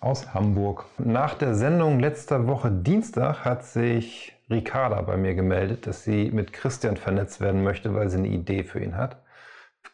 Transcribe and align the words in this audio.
aus 0.00 0.34
Hamburg. 0.34 0.84
Nach 0.98 1.34
der 1.34 1.54
Sendung 1.54 2.00
letzter 2.00 2.46
Woche 2.46 2.70
Dienstag 2.70 3.44
hat 3.44 3.64
sich 3.64 4.34
Ricarda 4.50 5.00
bei 5.02 5.16
mir 5.16 5.34
gemeldet, 5.34 5.86
dass 5.86 6.04
sie 6.04 6.30
mit 6.30 6.52
Christian 6.52 6.96
vernetzt 6.96 7.40
werden 7.40 7.64
möchte, 7.64 7.94
weil 7.94 8.08
sie 8.08 8.18
eine 8.18 8.28
Idee 8.28 8.62
für 8.64 8.80
ihn 8.80 8.96
hat. 8.96 9.16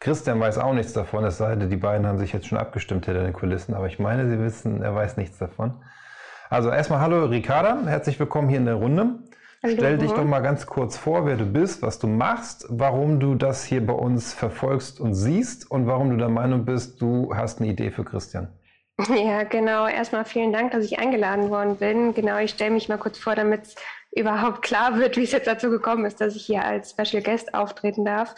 Christian 0.00 0.40
weiß 0.40 0.58
auch 0.58 0.74
nichts 0.74 0.92
davon, 0.92 1.24
es 1.24 1.38
sei 1.38 1.54
denn, 1.54 1.70
die 1.70 1.76
beiden 1.76 2.06
haben 2.06 2.18
sich 2.18 2.32
jetzt 2.32 2.46
schon 2.46 2.58
abgestimmt 2.58 3.06
hinter 3.06 3.22
den 3.22 3.32
Kulissen, 3.32 3.74
aber 3.74 3.86
ich 3.86 3.98
meine, 3.98 4.28
sie 4.28 4.38
wissen, 4.38 4.82
er 4.82 4.94
weiß 4.94 5.16
nichts 5.16 5.38
davon. 5.38 5.74
Also 6.50 6.70
erstmal 6.70 7.00
hallo 7.00 7.24
Ricarda, 7.26 7.78
herzlich 7.86 8.18
willkommen 8.18 8.48
hier 8.48 8.58
in 8.58 8.66
der 8.66 8.74
Runde. 8.74 9.20
Hallo. 9.62 9.74
Stell 9.76 9.98
dich 9.98 10.10
doch 10.10 10.24
mal 10.24 10.40
ganz 10.40 10.66
kurz 10.66 10.96
vor, 10.96 11.24
wer 11.24 11.36
du 11.36 11.46
bist, 11.46 11.82
was 11.82 12.00
du 12.00 12.08
machst, 12.08 12.66
warum 12.68 13.20
du 13.20 13.36
das 13.36 13.64
hier 13.64 13.86
bei 13.86 13.92
uns 13.92 14.34
verfolgst 14.34 14.98
und 14.98 15.14
siehst 15.14 15.70
und 15.70 15.86
warum 15.86 16.10
du 16.10 16.16
der 16.16 16.28
Meinung 16.28 16.64
bist, 16.64 17.00
du 17.00 17.32
hast 17.34 17.60
eine 17.60 17.70
Idee 17.70 17.92
für 17.92 18.04
Christian. 18.04 18.48
Ja, 19.24 19.42
genau. 19.44 19.86
Erstmal 19.86 20.24
vielen 20.24 20.52
Dank, 20.52 20.72
dass 20.72 20.84
ich 20.84 20.98
eingeladen 20.98 21.50
worden 21.50 21.76
bin. 21.76 22.14
Genau, 22.14 22.38
ich 22.38 22.50
stelle 22.50 22.70
mich 22.70 22.88
mal 22.88 22.98
kurz 22.98 23.18
vor, 23.18 23.34
damit 23.34 23.62
es 23.62 23.74
überhaupt 24.12 24.62
klar 24.62 24.98
wird, 24.98 25.16
wie 25.16 25.24
es 25.24 25.32
jetzt 25.32 25.46
dazu 25.46 25.70
gekommen 25.70 26.04
ist, 26.04 26.20
dass 26.20 26.36
ich 26.36 26.44
hier 26.44 26.64
als 26.64 26.90
Special 26.90 27.22
Guest 27.22 27.54
auftreten 27.54 28.04
darf. 28.04 28.34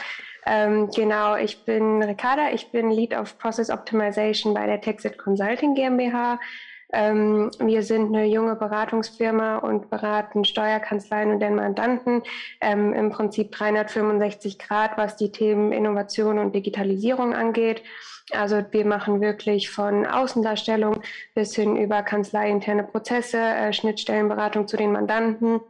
Ähm, 0.46 0.90
genau, 0.94 1.36
ich 1.36 1.64
bin 1.64 2.02
Ricarda, 2.02 2.52
ich 2.52 2.70
bin 2.70 2.90
Lead 2.90 3.14
of 3.14 3.38
Process 3.38 3.70
Optimization 3.70 4.54
bei 4.54 4.66
der 4.66 4.80
Texit 4.80 5.18
Consulting 5.18 5.74
GmbH. 5.74 6.38
Ähm, 6.92 7.50
wir 7.58 7.82
sind 7.82 8.14
eine 8.14 8.26
junge 8.26 8.54
Beratungsfirma 8.54 9.58
und 9.58 9.90
beraten 9.90 10.44
Steuerkanzleien 10.44 11.32
und 11.32 11.40
den 11.40 11.56
Mandanten 11.56 12.22
ähm, 12.60 12.92
im 12.92 13.10
Prinzip 13.10 13.50
365 13.52 14.58
Grad, 14.58 14.96
was 14.96 15.16
die 15.16 15.32
Themen 15.32 15.72
Innovation 15.72 16.38
und 16.38 16.54
Digitalisierung 16.54 17.34
angeht. 17.34 17.82
Also 18.32 18.64
wir 18.70 18.86
machen 18.86 19.20
wirklich 19.20 19.70
von 19.70 20.06
Außendarstellung 20.06 21.02
bis 21.34 21.54
hin 21.54 21.76
über 21.76 22.02
kanzleiinterne 22.02 22.84
Prozesse, 22.84 23.38
äh, 23.38 23.72
Schnittstellenberatung 23.72 24.66
zu 24.66 24.76
den 24.76 24.92
Mandanten, 24.92 25.60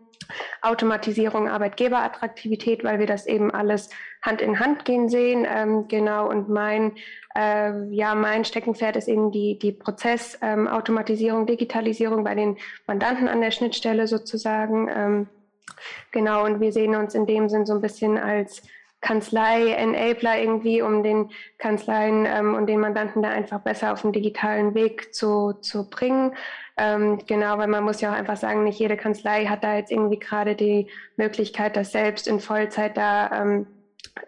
Automatisierung, 0.62 1.48
Arbeitgeberattraktivität, 1.48 2.84
weil 2.84 2.98
wir 2.98 3.06
das 3.06 3.26
eben 3.26 3.50
alles 3.50 3.90
Hand 4.22 4.40
in 4.40 4.60
Hand 4.60 4.84
gehen 4.84 5.08
sehen. 5.08 5.46
Ähm, 5.48 5.88
genau, 5.88 6.28
und 6.28 6.48
mein, 6.48 6.92
äh, 7.34 7.88
ja, 7.90 8.14
mein 8.14 8.44
Steckenpferd 8.44 8.96
ist 8.96 9.08
eben 9.08 9.32
die, 9.32 9.58
die 9.58 9.72
Prozessautomatisierung, 9.72 11.40
ähm, 11.40 11.46
Digitalisierung 11.46 12.24
bei 12.24 12.34
den 12.34 12.56
Mandanten 12.86 13.28
an 13.28 13.40
der 13.40 13.50
Schnittstelle 13.50 14.06
sozusagen. 14.06 14.88
Ähm, 14.88 15.28
genau, 16.12 16.44
und 16.44 16.60
wir 16.60 16.72
sehen 16.72 16.94
uns 16.94 17.14
in 17.14 17.26
dem 17.26 17.48
Sinn 17.48 17.66
so 17.66 17.74
ein 17.74 17.80
bisschen 17.80 18.16
als 18.16 18.62
Kanzlei-Enabler 19.04 20.38
irgendwie, 20.40 20.80
um 20.80 21.02
den 21.02 21.30
Kanzleien 21.58 22.24
ähm, 22.26 22.54
und 22.54 22.66
den 22.66 22.80
Mandanten 22.80 23.22
da 23.22 23.28
einfach 23.28 23.60
besser 23.60 23.92
auf 23.92 24.00
den 24.00 24.12
digitalen 24.12 24.74
Weg 24.74 25.14
zu, 25.14 25.52
zu 25.60 25.90
bringen. 25.90 26.34
Ähm, 26.78 27.18
genau, 27.26 27.58
weil 27.58 27.68
man 27.68 27.84
muss 27.84 28.00
ja 28.00 28.10
auch 28.10 28.16
einfach 28.16 28.38
sagen, 28.38 28.64
nicht 28.64 28.78
jede 28.78 28.96
Kanzlei 28.96 29.44
hat 29.44 29.62
da 29.62 29.76
jetzt 29.76 29.92
irgendwie 29.92 30.18
gerade 30.18 30.54
die 30.54 30.88
Möglichkeit, 31.16 31.76
das 31.76 31.92
selbst 31.92 32.26
in 32.26 32.40
Vollzeit 32.40 32.96
da 32.96 33.42
ähm, 33.42 33.66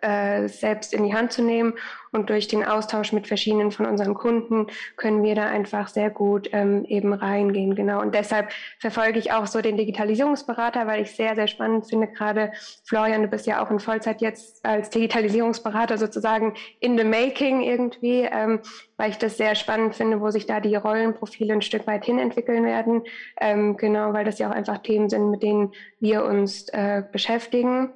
äh, 0.01 0.49
selbst 0.49 0.93
in 0.93 1.05
die 1.05 1.15
Hand 1.15 1.33
zu 1.33 1.43
nehmen. 1.43 1.75
Und 2.13 2.31
durch 2.31 2.49
den 2.49 2.65
Austausch 2.65 3.13
mit 3.13 3.27
verschiedenen 3.27 3.71
von 3.71 3.85
unseren 3.85 4.15
Kunden 4.15 4.69
können 4.97 5.23
wir 5.23 5.35
da 5.35 5.47
einfach 5.47 5.89
sehr 5.89 6.09
gut 6.09 6.49
ähm, 6.53 6.85
eben 6.87 7.13
reingehen. 7.13 7.75
Genau. 7.75 8.01
Und 8.01 8.15
deshalb 8.15 8.53
verfolge 8.79 9.19
ich 9.19 9.33
auch 9.33 9.47
so 9.47 9.61
den 9.61 9.77
Digitalisierungsberater, 9.77 10.87
weil 10.87 11.03
ich 11.03 11.13
sehr, 11.13 11.35
sehr 11.35 11.47
spannend 11.47 11.87
finde. 11.87 12.07
Gerade 12.07 12.53
Florian, 12.85 13.23
du 13.23 13.29
bist 13.29 13.47
ja 13.47 13.63
auch 13.63 13.71
in 13.71 13.81
Vollzeit 13.81 14.23
jetzt 14.23 14.65
als 14.65 14.89
Digitalisierungsberater 14.91 15.99
sozusagen 15.99 16.55
in 16.81 16.97
the 16.97 17.05
making 17.05 17.61
irgendwie, 17.61 18.23
ähm, 18.23 18.61
weil 18.97 19.11
ich 19.11 19.19
das 19.19 19.37
sehr 19.37 19.55
spannend 19.55 19.95
finde, 19.95 20.21
wo 20.21 20.31
sich 20.31 20.47
da 20.47 20.61
die 20.61 20.77
Rollenprofile 20.77 21.53
ein 21.53 21.63
Stück 21.63 21.87
weit 21.87 22.07
hin 22.07 22.19
entwickeln 22.19 22.65
werden. 22.65 23.03
Ähm, 23.39 23.77
genau, 23.77 24.15
weil 24.15 24.25
das 24.25 24.39
ja 24.39 24.49
auch 24.49 24.55
einfach 24.55 24.79
Themen 24.79 25.11
sind, 25.11 25.31
mit 25.31 25.43
denen 25.43 25.73
wir 26.01 26.25
uns 26.25 26.69
äh, 26.71 27.03
beschäftigen. 27.13 27.91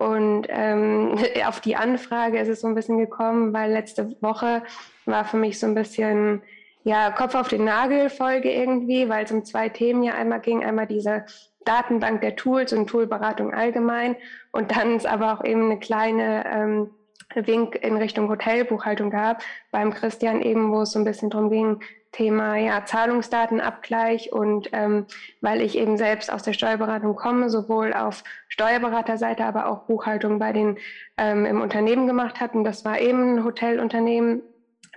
Und 0.00 0.46
ähm, 0.48 1.18
auf 1.46 1.60
die 1.60 1.76
Anfrage 1.76 2.38
ist 2.38 2.48
es 2.48 2.62
so 2.62 2.68
ein 2.68 2.74
bisschen 2.74 2.98
gekommen, 2.98 3.52
weil 3.52 3.70
letzte 3.70 4.16
Woche 4.22 4.62
war 5.04 5.26
für 5.26 5.36
mich 5.36 5.60
so 5.60 5.66
ein 5.66 5.74
bisschen 5.74 6.42
ja, 6.84 7.10
Kopf 7.10 7.34
auf 7.34 7.48
den 7.48 7.64
Nagel 7.64 8.08
Folge 8.08 8.50
irgendwie, 8.50 9.10
weil 9.10 9.26
es 9.26 9.32
um 9.32 9.44
zwei 9.44 9.68
Themen 9.68 10.02
ja 10.02 10.14
einmal 10.14 10.40
ging. 10.40 10.64
Einmal 10.64 10.86
diese 10.86 11.26
Datenbank 11.66 12.22
der 12.22 12.36
Tools 12.36 12.72
und 12.72 12.86
Toolberatung 12.86 13.52
allgemein 13.52 14.16
und 14.52 14.74
dann 14.74 14.96
ist 14.96 15.06
aber 15.06 15.34
auch 15.34 15.44
eben 15.44 15.66
eine 15.66 15.78
kleine 15.78 16.46
ähm, 16.50 16.90
Wink 17.34 17.74
in 17.76 17.98
Richtung 17.98 18.30
Hotelbuchhaltung 18.30 19.10
gab, 19.10 19.42
beim 19.70 19.92
Christian 19.92 20.40
eben, 20.40 20.72
wo 20.72 20.80
es 20.80 20.92
so 20.92 20.98
ein 20.98 21.04
bisschen 21.04 21.28
darum 21.28 21.50
ging, 21.50 21.80
Thema 22.12 22.56
ja, 22.56 22.84
Zahlungsdatenabgleich 22.84 24.32
und 24.32 24.70
ähm, 24.72 25.06
weil 25.40 25.60
ich 25.60 25.78
eben 25.78 25.96
selbst 25.96 26.32
aus 26.32 26.42
der 26.42 26.52
Steuerberatung 26.52 27.14
komme, 27.14 27.50
sowohl 27.50 27.92
auf 27.92 28.24
Steuerberaterseite, 28.48 29.44
aber 29.44 29.66
auch 29.66 29.84
Buchhaltung 29.84 30.38
bei 30.38 30.52
den 30.52 30.78
ähm, 31.16 31.46
im 31.46 31.60
Unternehmen 31.60 32.06
gemacht 32.06 32.40
hat. 32.40 32.54
Und 32.54 32.64
das 32.64 32.84
war 32.84 33.00
eben 33.00 33.36
ein 33.36 33.44
Hotelunternehmen. 33.44 34.42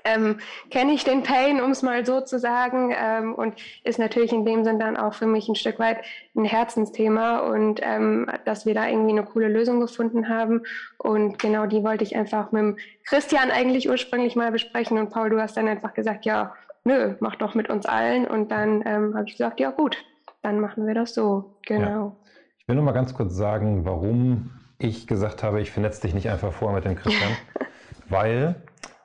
Ähm, 0.06 0.40
kenne 0.70 0.92
ich 0.92 1.06
den 1.06 1.24
Pain, 1.24 1.62
um 1.62 1.72
es 1.72 1.82
mal 1.82 2.06
so 2.06 2.20
zu 2.20 2.38
sagen, 2.38 2.94
ähm, 2.94 3.34
und 3.36 3.56
ist 3.86 4.00
natürlich 4.00 4.34
in 4.34 4.44
dem 4.44 4.66
Sinn 4.66 4.78
dann 4.78 4.98
auch 4.98 5.14
für 5.14 5.28
mich 5.28 5.48
ein 5.48 5.56
Stück 5.56 5.80
weit 5.80 6.04
ein 6.36 6.44
Herzensthema 6.44 7.40
und 7.40 7.80
ähm, 7.82 8.30
dass 8.44 8.66
wir 8.66 8.74
da 8.74 8.86
irgendwie 8.88 9.12
eine 9.12 9.24
coole 9.24 9.48
Lösung 9.48 9.80
gefunden 9.80 10.28
haben. 10.28 10.64
Und 10.98 11.40
genau 11.40 11.68
die 11.68 11.86
wollte 11.86 12.04
ich 12.04 12.18
einfach 12.18 12.52
mit 12.52 12.78
Christian 13.06 13.50
eigentlich 13.50 13.90
ursprünglich 13.90 14.36
mal 14.36 14.52
besprechen. 14.52 14.98
Und 14.98 15.10
Paul, 15.10 15.30
du 15.30 15.40
hast 15.40 15.56
dann 15.56 15.70
einfach 15.70 15.94
gesagt, 15.94 16.26
ja, 16.26 16.54
nö, 16.84 17.16
mach 17.20 17.36
doch 17.36 17.56
mit 17.56 17.70
uns 17.70 17.86
allen. 17.86 18.28
Und 18.28 18.52
dann 18.52 18.84
ähm, 18.86 19.16
habe 19.16 19.26
ich 19.28 19.34
gesagt, 19.34 19.60
ja 19.60 19.72
gut, 19.72 19.98
dann 20.42 20.60
machen 20.60 20.86
wir 20.88 20.94
das 20.94 21.14
so. 21.14 21.58
Genau. 21.66 21.86
Ja. 21.86 22.16
Ich 22.60 22.68
will 22.68 22.76
nur 22.76 22.86
mal 22.86 22.92
ganz 22.94 23.14
kurz 23.14 23.36
sagen, 23.36 23.86
warum 23.86 24.52
ich 24.78 25.08
gesagt 25.08 25.44
habe, 25.44 25.62
ich 25.62 25.72
vernetze 25.72 26.02
dich 26.02 26.14
nicht 26.14 26.30
einfach 26.30 26.54
vor 26.54 26.74
mit 26.74 26.86
dem 26.86 26.96
Christian. 26.96 27.32
Weil 28.10 28.56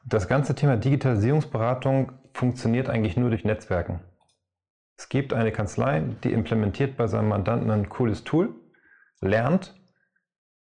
das 0.05 0.29
ganze 0.29 0.55
Thema 0.55 0.77
Digitalisierungsberatung 0.77 2.13
funktioniert 2.33 2.89
eigentlich 2.89 3.17
nur 3.17 3.31
durch 3.31 3.45
Netzwerken. 3.45 4.01
Es 4.97 5.09
gibt 5.09 5.33
eine 5.33 5.53
Kanzlei, 5.53 6.03
die 6.25 6.33
implementiert 6.33 6.97
bei 6.97 7.07
seinem 7.07 7.29
Mandanten 7.29 7.71
ein 7.71 7.89
cooles 7.89 8.25
Tool, 8.25 8.55
lernt 9.21 9.75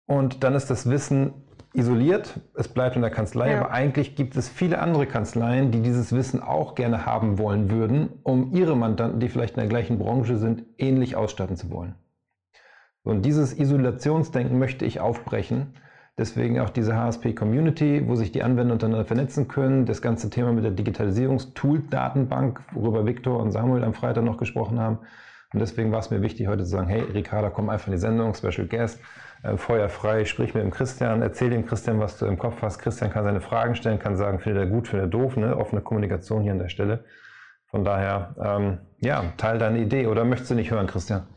und 0.05 0.43
dann 0.43 0.53
ist 0.53 0.69
das 0.69 0.89
Wissen 0.89 1.46
isoliert, 1.77 2.39
es 2.55 2.67
bleibt 2.67 2.95
in 2.95 3.03
der 3.03 3.11
Kanzlei, 3.11 3.51
ja. 3.51 3.59
aber 3.59 3.71
eigentlich 3.71 4.15
gibt 4.15 4.35
es 4.35 4.49
viele 4.49 4.79
andere 4.79 5.05
Kanzleien, 5.05 5.71
die 5.71 5.81
dieses 5.81 6.11
Wissen 6.11 6.41
auch 6.41 6.73
gerne 6.75 7.05
haben 7.05 7.37
wollen 7.37 7.69
würden, 7.69 8.09
um 8.23 8.51
ihre 8.53 8.75
Mandanten, 8.75 9.19
die 9.19 9.29
vielleicht 9.29 9.55
in 9.55 9.61
der 9.61 9.69
gleichen 9.69 9.99
Branche 9.99 10.37
sind, 10.37 10.63
ähnlich 10.77 11.15
ausstatten 11.15 11.55
zu 11.55 11.69
wollen. 11.69 11.95
Und 13.03 13.23
dieses 13.23 13.57
Isolationsdenken 13.57 14.57
möchte 14.57 14.85
ich 14.85 14.99
aufbrechen. 14.99 15.75
Deswegen 16.17 16.59
auch 16.59 16.71
diese 16.71 16.95
HSP-Community, 16.95 18.07
wo 18.07 18.15
sich 18.15 18.31
die 18.31 18.41
Anwender 18.41 18.73
untereinander 18.73 19.05
vernetzen 19.05 19.47
können. 19.47 19.85
Das 19.85 20.01
ganze 20.01 20.31
Thema 20.31 20.51
mit 20.51 20.63
der 20.63 20.71
Digitalisierungstool-Datenbank, 20.71 22.59
worüber 22.73 23.05
Viktor 23.05 23.39
und 23.39 23.51
Samuel 23.51 23.83
am 23.83 23.93
Freitag 23.93 24.23
noch 24.23 24.37
gesprochen 24.37 24.79
haben. 24.79 24.97
Und 25.53 25.59
deswegen 25.59 25.91
war 25.91 25.99
es 25.99 26.09
mir 26.09 26.23
wichtig, 26.23 26.47
heute 26.47 26.63
zu 26.63 26.71
sagen, 26.71 26.87
hey, 26.87 27.01
Ricarda, 27.01 27.51
komm 27.51 27.69
einfach 27.69 27.87
in 27.87 27.93
die 27.93 27.99
Sendung, 27.99 28.33
Special 28.33 28.67
Guest 28.67 28.99
feuerfrei, 29.57 30.25
sprich 30.25 30.53
mit 30.53 30.63
dem 30.63 30.71
Christian, 30.71 31.21
erzähl 31.21 31.49
dem 31.49 31.65
Christian, 31.65 31.99
was 31.99 32.17
du 32.17 32.25
im 32.25 32.37
Kopf 32.37 32.61
hast. 32.61 32.79
Christian 32.79 33.11
kann 33.11 33.23
seine 33.23 33.41
Fragen 33.41 33.75
stellen, 33.75 33.99
kann 33.99 34.17
sagen, 34.17 34.39
findet 34.39 34.63
er 34.63 34.69
gut, 34.69 34.87
findet 34.87 35.07
er 35.07 35.09
doof, 35.09 35.37
ne? 35.37 35.55
offene 35.55 35.81
Kommunikation 35.81 36.41
hier 36.41 36.51
an 36.51 36.59
der 36.59 36.69
Stelle. 36.69 37.05
Von 37.69 37.83
daher, 37.83 38.35
ähm, 38.43 38.79
ja, 38.99 39.23
teil 39.37 39.57
deine 39.59 39.79
Idee 39.79 40.07
oder 40.07 40.23
möchtest 40.25 40.51
du 40.51 40.55
nicht 40.55 40.71
hören, 40.71 40.87
Christian? 40.87 41.27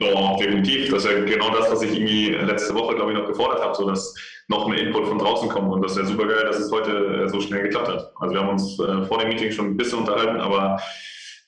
Doch, 0.00 0.38
definitiv. 0.38 0.90
Das 0.90 1.04
ist 1.04 1.10
ja 1.10 1.24
genau 1.24 1.50
das, 1.50 1.70
was 1.70 1.82
ich 1.82 1.96
irgendwie 1.96 2.30
letzte 2.30 2.74
Woche, 2.74 2.94
glaube 2.94 3.12
ich, 3.12 3.18
noch 3.18 3.26
gefordert 3.26 3.62
habe, 3.62 3.74
so 3.74 3.88
dass 3.88 4.14
noch 4.48 4.68
mehr 4.68 4.78
Input 4.78 5.06
von 5.06 5.18
draußen 5.18 5.48
kommt. 5.48 5.72
Und 5.72 5.82
das 5.82 5.92
ist 5.92 5.98
ja 5.98 6.04
super 6.04 6.26
geil, 6.26 6.44
dass 6.44 6.58
es 6.58 6.70
heute 6.70 7.24
äh, 7.24 7.28
so 7.28 7.40
schnell 7.40 7.62
geklappt 7.62 7.88
hat. 7.88 8.12
Also 8.18 8.34
wir 8.34 8.40
haben 8.40 8.50
uns 8.50 8.78
äh, 8.78 9.04
vor 9.04 9.18
dem 9.18 9.28
Meeting 9.28 9.50
schon 9.50 9.66
ein 9.66 9.76
bisschen 9.76 10.00
unterhalten, 10.00 10.40
aber 10.40 10.80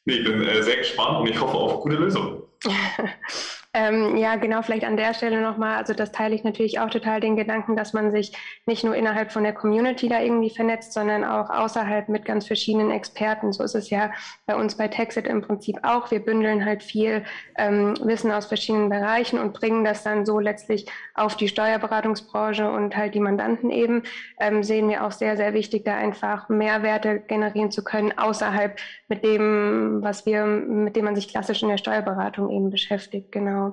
nee, 0.05 0.15
ich 0.15 0.25
bin 0.25 0.43
äh, 0.43 0.63
sehr 0.63 0.77
gespannt 0.77 1.21
und 1.21 1.29
ich 1.29 1.41
hoffe 1.41 1.57
auf 1.57 1.81
gute 1.81 1.97
Lösungen. 1.97 2.43
Ähm, 3.79 4.17
ja, 4.17 4.37
genau, 4.37 4.63
vielleicht 4.63 4.87
an 4.87 4.97
der 4.97 5.13
Stelle 5.13 5.43
nochmal, 5.43 5.77
also 5.77 5.93
das 5.93 6.11
teile 6.11 6.35
ich 6.35 6.45
natürlich 6.45 6.81
auch 6.81 6.89
total 6.89 7.21
den 7.21 7.37
Gedanken, 7.37 7.77
dass 7.77 7.93
man 7.93 8.11
sich 8.11 8.33
nicht 8.65 8.85
nur 8.85 8.95
innerhalb 8.95 9.33
von 9.33 9.43
der 9.43 9.53
Community 9.53 10.09
da 10.09 10.19
irgendwie 10.19 10.49
vernetzt, 10.49 10.95
sondern 10.95 11.25
auch 11.25 11.51
außerhalb 11.51 12.09
mit 12.09 12.25
ganz 12.25 12.47
verschiedenen 12.47 12.91
Experten. 12.91 13.53
So 13.53 13.63
ist 13.63 13.75
es 13.75 13.91
ja 13.91 14.13
bei 14.47 14.57
uns 14.57 14.79
bei 14.79 14.89
Texit 14.89 15.27
im 15.27 15.43
Prinzip 15.43 15.81
auch. 15.83 16.11
Wir 16.11 16.21
bündeln 16.21 16.65
halt 16.65 16.83
viel 16.83 17.23
ähm, 17.59 17.93
Wissen 18.01 18.33
aus 18.33 18.47
verschiedenen 18.47 18.89
Bereichen 18.89 19.39
und 19.39 19.53
bringen 19.53 19.85
das 19.85 20.03
dann 20.03 20.25
so 20.25 20.41
letztlich 20.41 20.87
auf 21.13 21.37
die 21.37 21.49
Steuerberatungsbranche 21.49 22.71
und 22.71 22.97
halt 22.97 23.15
die 23.15 23.21
Mandanten 23.21 23.69
eben. 23.69 24.05
Ähm, 24.41 24.63
sehen 24.63 24.89
wir 24.89 25.05
auch 25.05 25.13
sehr, 25.13 25.37
sehr 25.37 25.53
wichtig, 25.53 25.85
da 25.85 25.97
einfach 25.97 26.49
Mehrwerte 26.49 27.21
generieren 27.21 27.71
zu 27.71 27.85
können, 27.85 28.17
außerhalb 28.17 28.79
mit 29.09 29.23
dem, 29.23 29.99
was 30.01 30.25
wir, 30.25 30.47
mit 30.47 30.97
dem 30.97 31.05
man 31.05 31.15
sich 31.15 31.29
klassisch 31.29 31.63
in 31.63 31.69
der 31.69 31.77
Steuerberatung 31.77 32.49
eben 32.49 32.71
beschäftigt. 32.71 33.33
Genau. 33.33 33.66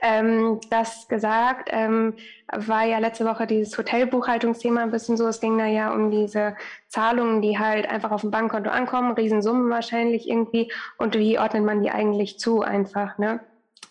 Ähm, 0.00 0.60
das 0.70 1.08
gesagt, 1.08 1.68
ähm, 1.72 2.14
war 2.52 2.84
ja 2.84 2.98
letzte 2.98 3.24
Woche 3.24 3.46
dieses 3.46 3.76
Hotelbuchhaltungsthema 3.76 4.82
ein 4.82 4.90
bisschen 4.90 5.16
so. 5.16 5.26
Es 5.26 5.40
ging 5.40 5.58
da 5.58 5.66
ja 5.66 5.92
um 5.92 6.10
diese 6.10 6.56
Zahlungen, 6.88 7.42
die 7.42 7.58
halt 7.58 7.88
einfach 7.88 8.10
auf 8.12 8.20
dem 8.20 8.30
Bankkonto 8.30 8.70
ankommen, 8.70 9.12
Riesensummen 9.12 9.70
wahrscheinlich 9.70 10.28
irgendwie. 10.28 10.70
Und 10.98 11.16
wie 11.16 11.38
ordnet 11.38 11.64
man 11.64 11.82
die 11.82 11.90
eigentlich 11.90 12.38
zu 12.38 12.62
einfach, 12.62 13.18
ne? 13.18 13.40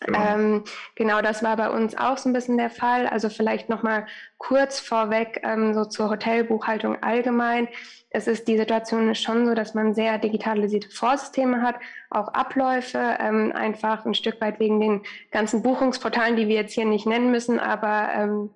Genau. 0.01 0.19
Ähm, 0.19 0.63
genau, 0.95 1.21
das 1.21 1.41
war 1.41 1.55
bei 1.55 1.69
uns 1.69 1.97
auch 1.97 2.17
so 2.17 2.29
ein 2.29 2.33
bisschen 2.33 2.57
der 2.57 2.69
Fall. 2.69 3.07
Also 3.07 3.29
vielleicht 3.29 3.69
nochmal 3.69 4.05
kurz 4.37 4.79
vorweg 4.79 5.41
ähm, 5.43 5.73
so 5.73 5.85
zur 5.85 6.09
Hotelbuchhaltung 6.09 7.01
allgemein. 7.01 7.67
Es 8.09 8.27
ist 8.27 8.47
die 8.47 8.57
Situation 8.57 9.09
ist 9.09 9.21
schon 9.21 9.45
so, 9.45 9.55
dass 9.55 9.73
man 9.73 9.93
sehr 9.93 10.17
digitalisierte 10.17 10.89
Vorsysteme 10.89 11.61
hat, 11.61 11.75
auch 12.09 12.29
Abläufe, 12.29 13.17
ähm, 13.19 13.51
einfach 13.53 14.05
ein 14.05 14.13
Stück 14.13 14.39
weit 14.41 14.59
wegen 14.59 14.79
den 14.79 15.03
ganzen 15.31 15.63
Buchungsportalen, 15.63 16.35
die 16.35 16.47
wir 16.47 16.55
jetzt 16.55 16.73
hier 16.73 16.85
nicht 16.85 17.05
nennen 17.05 17.31
müssen, 17.31 17.59
aber 17.59 18.09
ähm, 18.13 18.49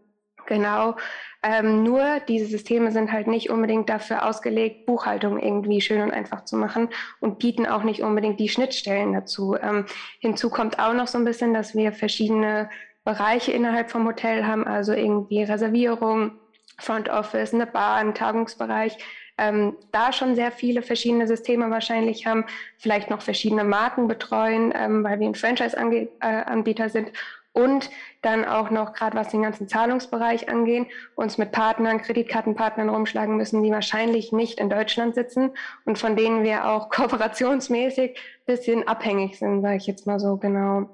genau 0.49 0.95
ähm, 1.41 1.83
nur 1.83 2.19
diese 2.27 2.47
Systeme 2.47 2.91
sind 2.91 3.13
halt 3.13 3.27
nicht 3.27 3.49
unbedingt 3.49 3.87
dafür 3.87 4.27
ausgelegt, 4.27 4.85
Buchhaltung 4.85 5.39
irgendwie 5.39 5.79
schön 5.79 6.01
und 6.01 6.11
einfach 6.11 6.43
zu 6.43 6.57
machen 6.57 6.89
und 7.21 7.39
bieten 7.39 7.65
auch 7.65 7.83
nicht 7.83 8.01
unbedingt 8.01 8.39
die 8.39 8.49
Schnittstellen 8.49 9.13
dazu. 9.13 9.55
Ähm, 9.55 9.85
hinzu 10.19 10.49
kommt 10.49 10.79
auch 10.79 10.93
noch 10.93 11.07
so 11.07 11.17
ein 11.17 11.23
bisschen, 11.23 11.53
dass 11.53 11.75
wir 11.75 11.93
verschiedene 11.93 12.69
Bereiche 13.05 13.53
innerhalb 13.53 13.89
vom 13.89 14.05
Hotel 14.05 14.45
haben, 14.45 14.67
also 14.67 14.91
irgendwie 14.91 15.43
Reservierung, 15.43 16.31
Front 16.77 17.09
Office, 17.09 17.53
eine 17.53 17.65
Bar, 17.65 17.95
ein 17.95 18.13
Tagungsbereich. 18.13 18.97
Ähm, 19.37 19.77
da 19.93 20.11
schon 20.11 20.35
sehr 20.35 20.51
viele 20.51 20.81
verschiedene 20.81 21.25
Systeme 21.25 21.69
wahrscheinlich 21.69 22.25
haben, 22.25 22.43
vielleicht 22.77 23.09
noch 23.09 23.21
verschiedene 23.21 23.63
Marken 23.63 24.09
betreuen, 24.09 24.73
ähm, 24.75 25.05
weil 25.05 25.21
wir 25.21 25.27
ein 25.27 25.35
Franchise-Anbieter 25.35 26.85
äh, 26.85 26.89
sind 26.89 27.13
und 27.53 27.89
dann 28.21 28.45
auch 28.45 28.69
noch, 28.69 28.93
gerade 28.93 29.17
was 29.17 29.29
den 29.29 29.43
ganzen 29.43 29.67
Zahlungsbereich 29.67 30.49
angeht, 30.49 30.87
uns 31.15 31.37
mit 31.37 31.51
Partnern, 31.51 32.01
Kreditkartenpartnern 32.01 32.89
rumschlagen 32.89 33.37
müssen, 33.37 33.63
die 33.63 33.71
wahrscheinlich 33.71 34.31
nicht 34.31 34.59
in 34.59 34.69
Deutschland 34.69 35.15
sitzen 35.15 35.51
und 35.85 35.97
von 35.97 36.15
denen 36.15 36.43
wir 36.43 36.69
auch 36.69 36.89
kooperationsmäßig 36.89 38.19
bisschen 38.45 38.87
abhängig 38.87 39.37
sind, 39.37 39.61
sage 39.61 39.77
ich 39.77 39.87
jetzt 39.87 40.07
mal 40.07 40.19
so 40.19 40.37
genau. 40.37 40.89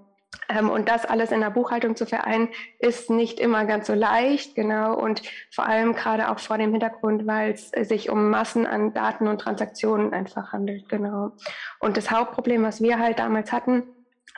Ähm, 0.50 0.70
und 0.70 0.90
das 0.90 1.06
alles 1.06 1.32
in 1.32 1.40
der 1.40 1.50
Buchhaltung 1.50 1.96
zu 1.96 2.06
vereinen, 2.06 2.50
ist 2.80 3.10
nicht 3.10 3.40
immer 3.40 3.66
ganz 3.66 3.88
so 3.88 3.94
leicht, 3.94 4.56
genau. 4.56 4.96
Und 4.96 5.22
vor 5.52 5.66
allem 5.66 5.94
gerade 5.94 6.30
auch 6.30 6.40
vor 6.40 6.58
dem 6.58 6.72
Hintergrund, 6.72 7.26
weil 7.26 7.52
es 7.52 7.70
sich 7.70 8.10
um 8.10 8.30
Massen 8.30 8.68
an 8.68 8.94
Daten 8.94 9.28
und 9.28 9.40
Transaktionen 9.40 10.14
einfach 10.14 10.52
handelt, 10.52 10.90
genau. 10.90 11.32
Und 11.80 11.98
das 11.98 12.12
Hauptproblem, 12.12 12.64
was 12.64 12.82
wir 12.82 13.00
halt 13.00 13.20
damals 13.20 13.52
hatten, 13.52 13.84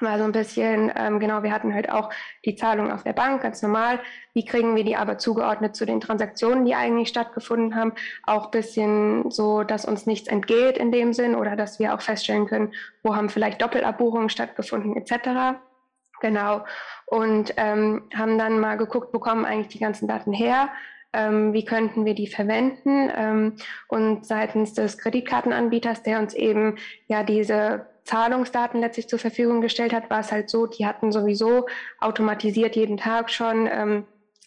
war 0.01 0.17
so 0.17 0.23
ein 0.23 0.31
bisschen, 0.31 0.91
ähm, 0.95 1.19
genau, 1.19 1.43
wir 1.43 1.51
hatten 1.51 1.73
halt 1.73 1.91
auch 1.91 2.09
die 2.45 2.55
Zahlung 2.55 2.91
auf 2.91 3.03
der 3.03 3.13
Bank, 3.13 3.41
ganz 3.41 3.61
normal. 3.61 3.99
Wie 4.33 4.45
kriegen 4.45 4.75
wir 4.75 4.83
die 4.83 4.95
aber 4.95 5.17
zugeordnet 5.17 5.75
zu 5.75 5.85
den 5.85 5.99
Transaktionen, 5.99 6.65
die 6.65 6.75
eigentlich 6.75 7.09
stattgefunden 7.09 7.75
haben? 7.75 7.93
Auch 8.23 8.45
ein 8.45 8.51
bisschen 8.51 9.31
so, 9.31 9.63
dass 9.63 9.85
uns 9.85 10.05
nichts 10.05 10.27
entgeht 10.27 10.77
in 10.77 10.91
dem 10.91 11.13
Sinn 11.13 11.35
oder 11.35 11.55
dass 11.55 11.79
wir 11.79 11.93
auch 11.93 12.01
feststellen 12.01 12.45
können, 12.47 12.73
wo 13.03 13.15
haben 13.15 13.29
vielleicht 13.29 13.61
Doppelabbuchungen 13.61 14.29
stattgefunden 14.29 14.95
etc. 14.95 15.57
Genau. 16.21 16.65
Und 17.05 17.53
ähm, 17.57 18.03
haben 18.15 18.37
dann 18.37 18.59
mal 18.59 18.77
geguckt, 18.77 19.13
wo 19.13 19.19
kommen 19.19 19.45
eigentlich 19.45 19.69
die 19.69 19.79
ganzen 19.79 20.07
Daten 20.07 20.33
her? 20.33 20.69
Ähm, 21.13 21.53
wie 21.53 21.65
könnten 21.65 22.05
wir 22.05 22.13
die 22.13 22.27
verwenden? 22.27 23.09
Ähm, 23.15 23.55
und 23.87 24.25
seitens 24.25 24.73
des 24.73 24.97
Kreditkartenanbieters, 24.97 26.03
der 26.03 26.19
uns 26.19 26.33
eben 26.33 26.77
ja 27.07 27.23
diese 27.23 27.87
Zahlungsdaten 28.07 28.79
letztlich 28.79 29.09
zur 29.09 29.19
Verfügung 29.19 29.59
gestellt 29.59 29.93
hat, 29.93 30.09
war 30.09 30.21
es 30.21 30.31
halt 30.31 30.49
so, 30.49 30.65
die 30.65 30.85
hatten 30.85 31.11
sowieso 31.11 31.67
automatisiert 31.99 32.75
jeden 32.77 32.97
Tag 32.97 33.29
schon 33.29 33.67
ähm, 33.69 34.05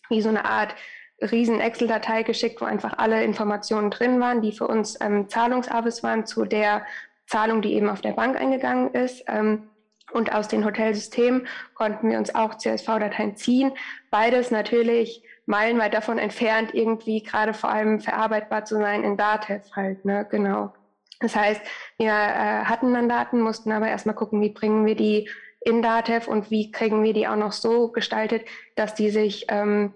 wie 0.08 0.22
so 0.22 0.30
eine 0.30 0.46
Art 0.46 0.74
riesen 1.20 1.60
Excel-Datei 1.60 2.22
geschickt, 2.22 2.62
wo 2.62 2.64
einfach 2.64 2.94
alle 2.96 3.22
Informationen 3.22 3.90
drin 3.90 4.18
waren, 4.18 4.40
die 4.40 4.52
für 4.52 4.66
uns 4.66 4.98
ähm, 5.02 5.28
Zahlungsavis 5.28 6.02
waren 6.02 6.24
zu 6.24 6.46
der 6.46 6.86
Zahlung, 7.26 7.60
die 7.60 7.74
eben 7.74 7.90
auf 7.90 8.00
der 8.00 8.12
Bank 8.12 8.40
eingegangen 8.40 8.94
ist. 8.94 9.24
Ähm, 9.28 9.68
und 10.12 10.32
aus 10.32 10.48
den 10.48 10.64
Hotelsystemen 10.64 11.46
konnten 11.74 12.10
wir 12.10 12.18
uns 12.18 12.34
auch 12.34 12.56
CSV-Dateien 12.56 13.36
ziehen. 13.36 13.72
Beides 14.10 14.50
natürlich 14.50 15.22
meilenweit 15.44 15.94
davon 15.94 16.18
entfernt, 16.18 16.74
irgendwie 16.74 17.22
gerade 17.22 17.52
vor 17.52 17.70
allem 17.70 18.00
verarbeitbar 18.00 18.64
zu 18.64 18.76
sein 18.76 19.04
in 19.04 19.16
Datev 19.16 19.70
halt, 19.76 20.04
ne, 20.04 20.26
genau. 20.28 20.72
Das 21.20 21.37
heißt, 21.37 21.61
wir 21.99 22.08
äh, 22.08 22.64
hatten 22.64 22.93
dann 22.93 23.08
Daten, 23.08 23.40
mussten 23.40 23.72
aber 23.72 23.88
erstmal 23.88 24.14
gucken, 24.14 24.40
wie 24.40 24.49
bringen 24.49 24.87
wir 24.87 24.96
die 24.96 25.28
in 25.61 25.82
Datev 25.82 26.28
und 26.28 26.50
wie 26.50 26.70
kriegen 26.70 27.02
wir 27.02 27.12
die 27.12 27.28
auch 27.28 27.37
noch 27.37 27.52
so 27.52 27.88
gestaltet, 27.88 28.46
dass 28.76 28.94
die 28.94 29.11
sich 29.11 29.46
ähm, 29.49 29.93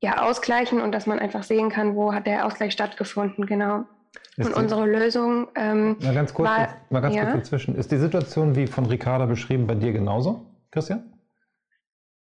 ja 0.00 0.22
ausgleichen 0.22 0.80
und 0.80 0.92
dass 0.92 1.06
man 1.06 1.18
einfach 1.18 1.42
sehen 1.42 1.70
kann, 1.70 1.96
wo 1.96 2.14
hat 2.14 2.26
der 2.26 2.46
Ausgleich 2.46 2.72
stattgefunden, 2.72 3.46
genau. 3.46 3.84
Ist 4.36 4.46
und 4.46 4.54
unsere 4.54 4.86
Lösung. 4.86 5.48
Ähm, 5.54 5.96
mal 6.00 6.14
ganz 6.14 6.32
kurz, 6.32 6.48
war, 6.48 6.68
mal 6.90 7.00
ganz 7.00 7.14
ja. 7.14 7.24
kurz 7.24 7.34
dazwischen. 7.34 7.74
Ist 7.76 7.90
die 7.90 7.98
Situation 7.98 8.56
wie 8.56 8.66
von 8.66 8.86
Ricarda 8.86 9.26
beschrieben 9.26 9.66
bei 9.66 9.74
dir 9.74 9.92
genauso, 9.92 10.46
Christian? 10.70 11.12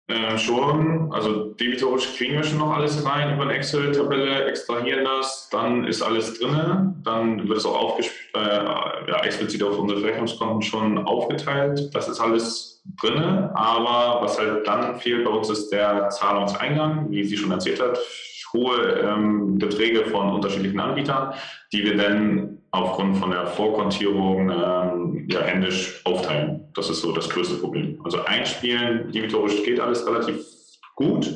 Äh, 0.08 0.38
schon, 0.38 1.14
also 1.14 1.54
debitorisch 1.54 2.18
kriegen 2.18 2.34
wir 2.34 2.44
schon 2.44 2.58
noch 2.58 2.76
alles 2.76 3.06
rein 3.06 3.36
über 3.36 3.44
eine 3.44 3.54
Excel-Tabelle, 3.54 4.46
extrahieren 4.46 5.06
das, 5.06 5.48
dann 5.50 5.86
ist 5.86 6.02
alles 6.02 6.38
drin, 6.38 6.96
dann 7.06 7.48
wird 7.48 7.60
es 7.60 7.66
auch 7.66 7.98
äh, 8.00 8.04
ja, 8.36 9.24
explizit 9.24 9.64
auf 9.64 9.80
unsere 9.80 10.02
Verrechnungskonten 10.02 10.62
schon 10.62 10.98
aufgeteilt. 10.98 11.90
Das 11.94 12.10
ist 12.10 12.20
alles 12.20 12.84
drin, 13.02 13.24
aber 13.54 14.22
was 14.22 14.38
halt 14.38 14.68
dann 14.68 15.00
fehlt 15.00 15.24
bei 15.24 15.32
uns 15.32 15.50
ist 15.50 15.70
der 15.70 16.10
Zahlungseingang, 16.10 17.10
wie 17.10 17.24
sie 17.24 17.38
schon 17.38 17.52
erzählt 17.52 17.80
hat, 17.82 17.98
hohe 18.54 19.00
ähm, 19.02 19.58
Beträge 19.58 20.06
von 20.06 20.34
unterschiedlichen 20.34 20.80
Anbietern, 20.80 21.34
die 21.72 21.84
wir 21.84 21.98
dann 21.98 22.60
aufgrund 22.72 23.18
von 23.18 23.32
der 23.32 23.48
Vorkontierung 23.48 24.50
ähm, 24.50 25.03
ja, 25.28 25.42
händisch 25.42 26.02
aufteilen. 26.06 26.68
Das 26.74 26.90
ist 26.90 27.02
so 27.02 27.12
das 27.12 27.30
größte 27.30 27.56
Problem. 27.56 28.00
Also 28.04 28.24
einspielen, 28.26 29.12
debitorisch 29.12 29.64
geht 29.64 29.80
alles 29.80 30.06
relativ 30.06 30.46
gut, 30.96 31.30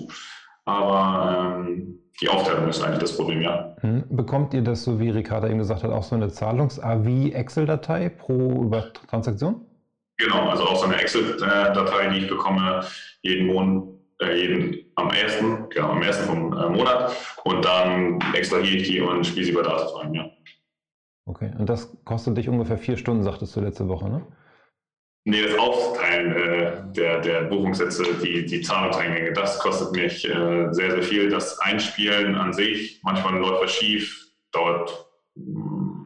aber 0.66 1.58
ähm, 1.60 2.00
die 2.22 2.30
Aufteilung 2.30 2.68
ist 2.68 2.82
eigentlich 2.82 3.00
das 3.00 3.16
Problem, 3.16 3.42
ja. 3.42 3.76
Hm. 3.82 4.04
Bekommt 4.10 4.54
ihr 4.54 4.62
das, 4.62 4.84
so 4.84 5.00
wie 5.00 5.10
Ricarda 5.10 5.48
eben 5.48 5.60
gesagt 5.60 5.84
hat, 5.84 5.92
auch 5.92 6.04
so 6.04 6.16
eine 6.16 6.30
Zahlungs-AV-Excel-Datei 6.30 8.10
pro 8.10 8.70
Transaktion? 9.10 9.62
Genau, 10.18 10.50
also 10.50 10.64
auch 10.64 10.78
so 10.78 10.86
eine 10.86 11.00
Excel-Datei, 11.00 12.10
die 12.10 12.20
ich 12.22 12.28
bekomme 12.28 12.84
jeden 13.22 13.48
Monat 13.48 13.98
äh, 14.20 14.36
jeden 14.36 14.92
am 14.96 15.12
ersten, 15.12 15.70
genau, 15.70 15.92
am 15.92 16.02
ersten 16.02 16.26
vom 16.26 16.54
äh, 16.54 16.70
Monat 16.70 17.16
und 17.44 17.64
dann 17.64 18.20
extrahiere 18.34 18.78
ich 18.78 18.88
die 18.88 19.00
und 19.00 19.26
spiele 19.26 19.46
sie 19.46 19.52
bei 19.52 19.62
Daten 19.62 19.96
rein, 19.96 20.14
ja. 20.14 20.30
Okay, 21.28 21.52
und 21.58 21.68
das 21.70 21.96
kostet 22.06 22.38
dich 22.38 22.48
ungefähr 22.48 22.78
vier 22.78 22.96
Stunden, 22.96 23.22
sagtest 23.24 23.56
du 23.56 23.60
letzte 23.60 23.88
Woche, 23.90 24.10
ne? 24.10 24.22
Nee, 25.26 25.42
das 25.44 25.60
Aufteilen 25.60 26.32
äh, 26.32 26.94
der, 26.94 27.20
der 27.20 27.42
Buchungssätze, 27.44 28.06
die, 28.24 28.46
die 28.46 28.62
Zahlungseingänge, 28.62 29.34
das 29.34 29.60
kostet 29.60 29.92
mich 29.92 30.24
äh, 30.24 30.72
sehr, 30.72 30.92
sehr 30.92 31.04
viel. 31.04 31.30
Das 31.30 31.60
Einspielen 31.60 32.36
an 32.36 32.54
sich, 32.54 33.02
manchmal 33.04 33.38
läuft 33.38 33.62
was 33.62 33.72
schief, 33.72 34.32
dauert 34.54 35.06
hm, 35.36 36.06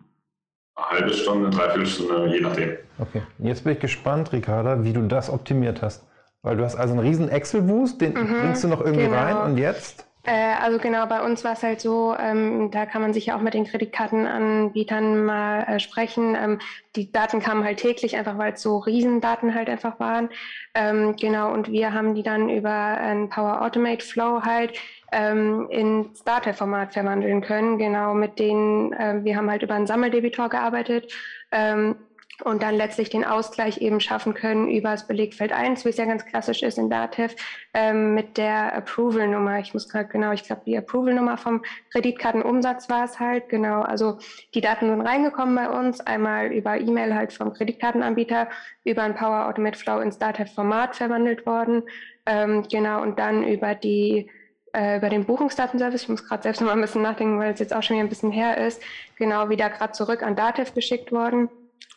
eine 0.73 0.87
halbe 0.87 1.13
Stunde, 1.13 1.51
dreiviertel 1.51 1.85
Stunde, 1.85 2.33
je 2.33 2.41
nachdem. 2.41 2.77
Okay, 2.97 3.21
jetzt 3.37 3.63
bin 3.63 3.73
ich 3.73 3.79
gespannt, 3.79 4.33
Ricarda, 4.33 4.83
wie 4.83 4.93
du 4.93 5.03
das 5.03 5.29
optimiert 5.29 5.83
hast. 5.83 6.03
Weil 6.41 6.57
du 6.57 6.63
hast 6.63 6.75
also 6.75 6.93
einen 6.93 7.05
riesen 7.05 7.29
Excel-Boost, 7.29 8.01
den 8.01 8.13
mhm, 8.13 8.41
bringst 8.41 8.63
du 8.63 8.69
noch 8.69 8.81
irgendwie 8.81 9.05
genau. 9.05 9.17
rein 9.17 9.37
und 9.51 9.57
jetzt? 9.59 10.07
Äh, 10.23 10.53
also 10.61 10.77
genau, 10.77 11.07
bei 11.07 11.21
uns 11.23 11.43
war 11.43 11.53
es 11.53 11.63
halt 11.63 11.81
so, 11.81 12.15
ähm, 12.17 12.69
da 12.69 12.85
kann 12.85 13.01
man 13.01 13.11
sich 13.11 13.27
ja 13.27 13.35
auch 13.35 13.41
mit 13.41 13.55
den 13.55 13.65
Kreditkartenanbietern 13.65 15.25
mal 15.25 15.63
äh, 15.63 15.79
sprechen. 15.79 16.35
Ähm, 16.35 16.59
die 16.95 17.11
Daten 17.11 17.39
kamen 17.39 17.63
halt 17.63 17.79
täglich, 17.79 18.15
einfach 18.15 18.37
weil 18.37 18.53
es 18.53 18.61
so 18.61 18.77
Riesendaten 18.77 19.55
halt 19.55 19.67
einfach 19.67 19.99
waren. 19.99 20.29
Ähm, 20.75 21.15
genau, 21.15 21.51
und 21.51 21.71
wir 21.71 21.93
haben 21.93 22.13
die 22.13 22.21
dann 22.21 22.49
über 22.49 22.71
ein 22.71 23.29
Power 23.29 23.63
Automate 23.63 24.05
Flow 24.05 24.43
halt 24.43 24.77
ähm, 25.11 25.67
ins 25.71 26.23
Data-Format 26.23 26.93
verwandeln 26.93 27.41
können. 27.41 27.79
Genau, 27.79 28.13
mit 28.13 28.37
denen, 28.37 28.93
äh, 28.93 29.23
wir 29.23 29.35
haben 29.35 29.49
halt 29.49 29.63
über 29.63 29.73
einen 29.73 29.87
Sammeldebitor 29.87 30.49
gearbeitet. 30.49 31.11
Ähm, 31.51 31.95
und 32.43 32.63
dann 32.63 32.75
letztlich 32.75 33.09
den 33.09 33.23
Ausgleich 33.23 33.81
eben 33.81 33.99
schaffen 33.99 34.33
können 34.33 34.69
über 34.69 34.91
das 34.91 35.07
Belegfeld 35.07 35.51
1, 35.51 35.85
wie 35.85 35.89
es 35.89 35.97
ja 35.97 36.05
ganz 36.05 36.25
klassisch 36.25 36.63
ist 36.63 36.77
in 36.77 36.89
Datev, 36.89 37.35
ähm, 37.73 38.13
mit 38.13 38.37
der 38.37 38.75
Approval-Nummer. 38.75 39.59
Ich 39.59 39.73
muss 39.73 39.89
gerade 39.89 40.09
genau, 40.09 40.31
ich 40.31 40.43
glaube, 40.43 40.61
die 40.65 40.77
Approval-Nummer 40.77 41.37
vom 41.37 41.61
Kreditkartenumsatz 41.91 42.89
war 42.89 43.05
es 43.05 43.19
halt, 43.19 43.49
genau. 43.49 43.81
Also 43.81 44.17
die 44.53 44.61
Daten 44.61 44.89
sind 44.89 45.01
reingekommen 45.01 45.55
bei 45.55 45.69
uns, 45.69 45.99
einmal 46.01 46.51
über 46.51 46.79
E-Mail 46.79 47.15
halt 47.15 47.33
vom 47.33 47.53
Kreditkartenanbieter, 47.53 48.49
über 48.83 49.03
ein 49.03 49.15
Power 49.15 49.47
Automate 49.47 49.77
Flow 49.77 49.99
ins 49.99 50.17
Datev-Format 50.17 50.95
verwandelt 50.95 51.45
worden, 51.45 51.83
ähm, 52.25 52.65
genau, 52.69 53.01
und 53.01 53.17
dann 53.19 53.43
über 53.43 53.75
die 53.75 54.29
äh, 54.73 54.97
über 54.97 55.09
den 55.09 55.25
Buchungsdatenservice, 55.25 56.03
ich 56.03 56.09
muss 56.09 56.25
gerade 56.27 56.43
selbst 56.43 56.61
noch 56.61 56.67
mal 56.67 56.73
ein 56.73 56.81
bisschen 56.81 57.01
nachdenken, 57.01 57.39
weil 57.39 57.53
es 57.53 57.59
jetzt 57.59 57.75
auch 57.75 57.83
schon 57.83 57.97
wieder 57.97 58.05
ein 58.05 58.09
bisschen 58.09 58.31
her 58.31 58.57
ist, 58.57 58.81
genau 59.17 59.49
wieder 59.49 59.69
gerade 59.69 59.91
zurück 59.93 60.23
an 60.23 60.35
Datev 60.35 60.73
geschickt 60.73 61.11
worden. 61.11 61.49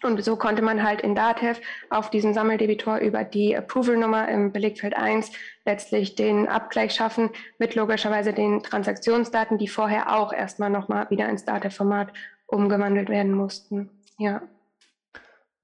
Und 0.05 0.23
so 0.23 0.37
konnte 0.37 0.61
man 0.61 0.83
halt 0.83 1.01
in 1.01 1.15
Datev 1.15 1.61
auf 1.89 2.11
diesem 2.11 2.35
Sammeldebitor 2.35 2.99
über 2.99 3.25
die 3.25 3.57
Approval-Nummer 3.57 4.29
im 4.29 4.53
Belegfeld 4.53 4.95
1 4.95 5.33
letztlich 5.65 6.15
den 6.15 6.47
Abgleich 6.47 6.95
schaffen 6.95 7.31
mit 7.59 7.75
logischerweise 7.75 8.35
den 8.35 8.63
Transaktionsdaten, 8.63 9.57
die 9.57 9.67
vorher 9.67 10.15
auch 10.15 10.35
erstmal 10.35 10.69
nochmal 10.69 11.09
wieder 11.09 11.27
ins 11.31 11.47
Datev-Format 11.47 12.13
umgewandelt 12.47 13.09
werden 13.09 13.33
mussten. 13.33 13.89
Ja. 14.19 14.43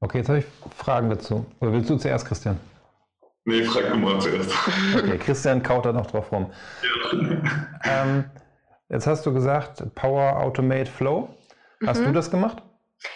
Okay, 0.01 0.19
jetzt 0.19 0.29
habe 0.31 0.39
ich 0.39 0.47
Fragen 0.75 1.11
dazu. 1.11 1.45
Oder 1.61 1.75
willst 1.75 1.91
du 1.91 1.97
zuerst, 1.99 2.27
Christian? 2.27 2.59
Nee, 3.45 3.63
frag 3.65 3.91
du 3.93 3.99
mal 3.99 4.19
zuerst. 4.21 4.51
Okay, 4.97 5.19
Christian 5.19 5.63
kaut 5.63 5.85
da 5.85 5.93
noch 5.93 6.07
drauf 6.07 6.33
rum. 6.33 6.51
Ja. 6.83 8.05
Ähm, 8.05 8.25
jetzt 8.89 9.07
hast 9.07 9.27
du 9.27 9.35
gesagt, 9.35 9.85
Power 9.95 10.39
Automate 10.41 10.91
Flow. 10.91 11.29
Hast 11.87 12.01
mhm. 12.01 12.07
du 12.07 12.13
das 12.13 12.31
gemacht? 12.31 12.63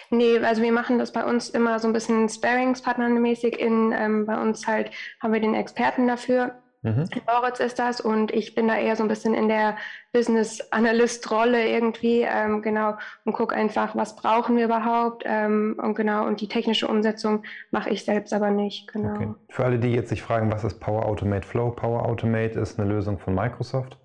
Nee, 0.09 0.39
also 0.39 0.61
wir 0.61 0.71
machen 0.71 0.99
das 0.99 1.11
bei 1.11 1.23
uns 1.23 1.49
immer 1.49 1.79
so 1.79 1.87
ein 1.87 1.93
bisschen 1.93 2.29
Sparingspartnermäßig. 2.29 3.59
In, 3.59 3.91
ähm, 3.91 4.25
bei 4.25 4.39
uns 4.41 4.67
halt 4.67 4.91
haben 5.21 5.33
wir 5.33 5.39
den 5.39 5.53
Experten 5.53 6.07
dafür. 6.07 6.55
Mhm. 6.85 7.09
Moritz 7.25 7.59
ist 7.59 7.79
das 7.79 7.99
und 7.99 8.31
ich 8.31 8.53
bin 8.53 8.67
da 8.67 8.77
eher 8.77 8.95
so 8.95 9.01
ein 9.01 9.09
bisschen 9.09 9.33
in 9.33 9.47
der 9.47 9.75
Business 10.13 10.61
Analyst 10.71 11.31
Rolle 11.31 11.67
irgendwie, 11.67 12.21
ähm, 12.21 12.61
genau, 12.61 12.93
und 13.23 13.33
gucke 13.33 13.55
einfach, 13.55 13.95
was 13.95 14.15
brauchen 14.15 14.55
wir 14.55 14.65
überhaupt 14.65 15.23
ähm, 15.25 15.79
und 15.81 15.95
genau, 15.95 16.27
und 16.27 16.41
die 16.41 16.47
technische 16.47 16.87
Umsetzung 16.87 17.41
mache 17.71 17.89
ich 17.89 18.05
selbst 18.05 18.33
aber 18.33 18.51
nicht, 18.51 18.93
genau. 18.93 19.15
Okay. 19.15 19.33
Für 19.49 19.65
alle, 19.65 19.79
die 19.79 19.93
jetzt 19.93 20.09
sich 20.09 20.21
fragen, 20.21 20.51
was 20.51 20.63
ist 20.63 20.79
Power 20.79 21.07
Automate 21.07 21.47
Flow? 21.47 21.71
Power 21.71 22.05
Automate 22.05 22.59
ist 22.59 22.79
eine 22.79 22.87
Lösung 22.87 23.17
von 23.17 23.33
Microsoft 23.33 23.97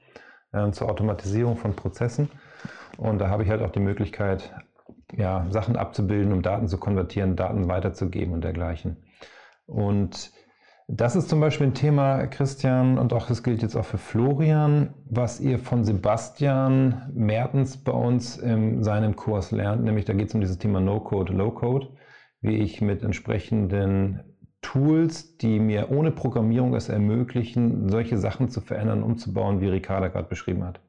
äh, 0.52 0.70
zur 0.70 0.88
Automatisierung 0.88 1.58
von 1.58 1.76
Prozessen 1.76 2.30
und 2.96 3.18
da 3.18 3.28
habe 3.28 3.42
ich 3.42 3.50
halt 3.50 3.60
auch 3.60 3.72
die 3.72 3.80
Möglichkeit, 3.80 4.54
ja, 5.16 5.46
Sachen 5.50 5.76
abzubilden, 5.76 6.32
um 6.32 6.42
Daten 6.42 6.68
zu 6.68 6.78
konvertieren, 6.78 7.36
Daten 7.36 7.68
weiterzugeben 7.68 8.34
und 8.34 8.44
dergleichen. 8.44 8.96
Und 9.66 10.32
das 10.92 11.14
ist 11.14 11.28
zum 11.28 11.38
Beispiel 11.38 11.68
ein 11.68 11.74
Thema, 11.74 12.26
Christian, 12.26 12.98
und 12.98 13.12
auch 13.12 13.28
das 13.28 13.44
gilt 13.44 13.62
jetzt 13.62 13.76
auch 13.76 13.84
für 13.84 13.98
Florian, 13.98 14.92
was 15.04 15.40
ihr 15.40 15.60
von 15.60 15.84
Sebastian 15.84 17.12
Mertens 17.14 17.76
bei 17.76 17.92
uns 17.92 18.36
in 18.36 18.82
seinem 18.82 19.14
Kurs 19.14 19.52
lernt, 19.52 19.84
nämlich 19.84 20.04
da 20.04 20.14
geht 20.14 20.28
es 20.28 20.34
um 20.34 20.40
dieses 20.40 20.58
Thema 20.58 20.80
No-Code, 20.80 21.32
Low-Code, 21.32 21.90
wie 22.40 22.56
ich 22.56 22.80
mit 22.80 23.04
entsprechenden 23.04 24.20
Tools, 24.62 25.36
die 25.36 25.60
mir 25.60 25.90
ohne 25.90 26.10
Programmierung 26.10 26.74
es 26.74 26.88
ermöglichen, 26.88 27.88
solche 27.88 28.18
Sachen 28.18 28.48
zu 28.48 28.60
verändern, 28.60 29.04
umzubauen, 29.04 29.60
wie 29.60 29.68
Ricarda 29.68 30.08
gerade 30.08 30.28
beschrieben 30.28 30.64
hat. 30.64 30.80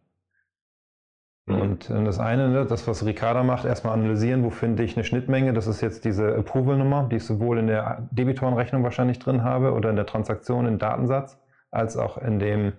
Mhm. 1.45 1.61
Und 1.61 1.89
äh, 1.89 2.03
das 2.03 2.19
eine, 2.19 2.49
ne, 2.49 2.65
das, 2.65 2.87
was 2.87 3.05
Ricarda 3.05 3.43
macht, 3.43 3.65
erstmal 3.65 3.93
analysieren, 3.93 4.43
wo 4.43 4.49
finde 4.49 4.83
ich 4.83 4.95
eine 4.95 5.03
Schnittmenge. 5.03 5.53
Das 5.53 5.67
ist 5.67 5.81
jetzt 5.81 6.05
diese 6.05 6.35
Approval-Nummer, 6.35 7.07
die 7.09 7.17
ich 7.17 7.25
sowohl 7.25 7.57
in 7.59 7.67
der 7.67 8.07
Debitorenrechnung 8.11 8.83
wahrscheinlich 8.83 9.19
drin 9.19 9.43
habe 9.43 9.73
oder 9.73 9.89
in 9.89 9.95
der 9.95 10.05
Transaktion 10.05 10.65
im 10.65 10.77
Datensatz, 10.77 11.39
als 11.71 11.97
auch 11.97 12.17
in 12.17 12.39
dem, 12.39 12.73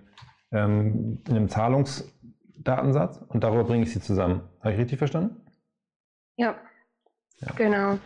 ähm, 0.51 1.21
in 1.27 1.35
dem 1.35 1.49
Zahlungsdatensatz. 1.49 3.17
Und 3.27 3.43
darüber 3.43 3.65
bringe 3.65 3.83
ich 3.83 3.93
sie 3.93 4.01
zusammen. 4.01 4.41
Habe 4.61 4.73
ich 4.73 4.79
richtig 4.79 4.97
verstanden? 4.97 5.41
Ja, 6.37 6.55
ja. 7.39 7.51
genau. 7.55 7.97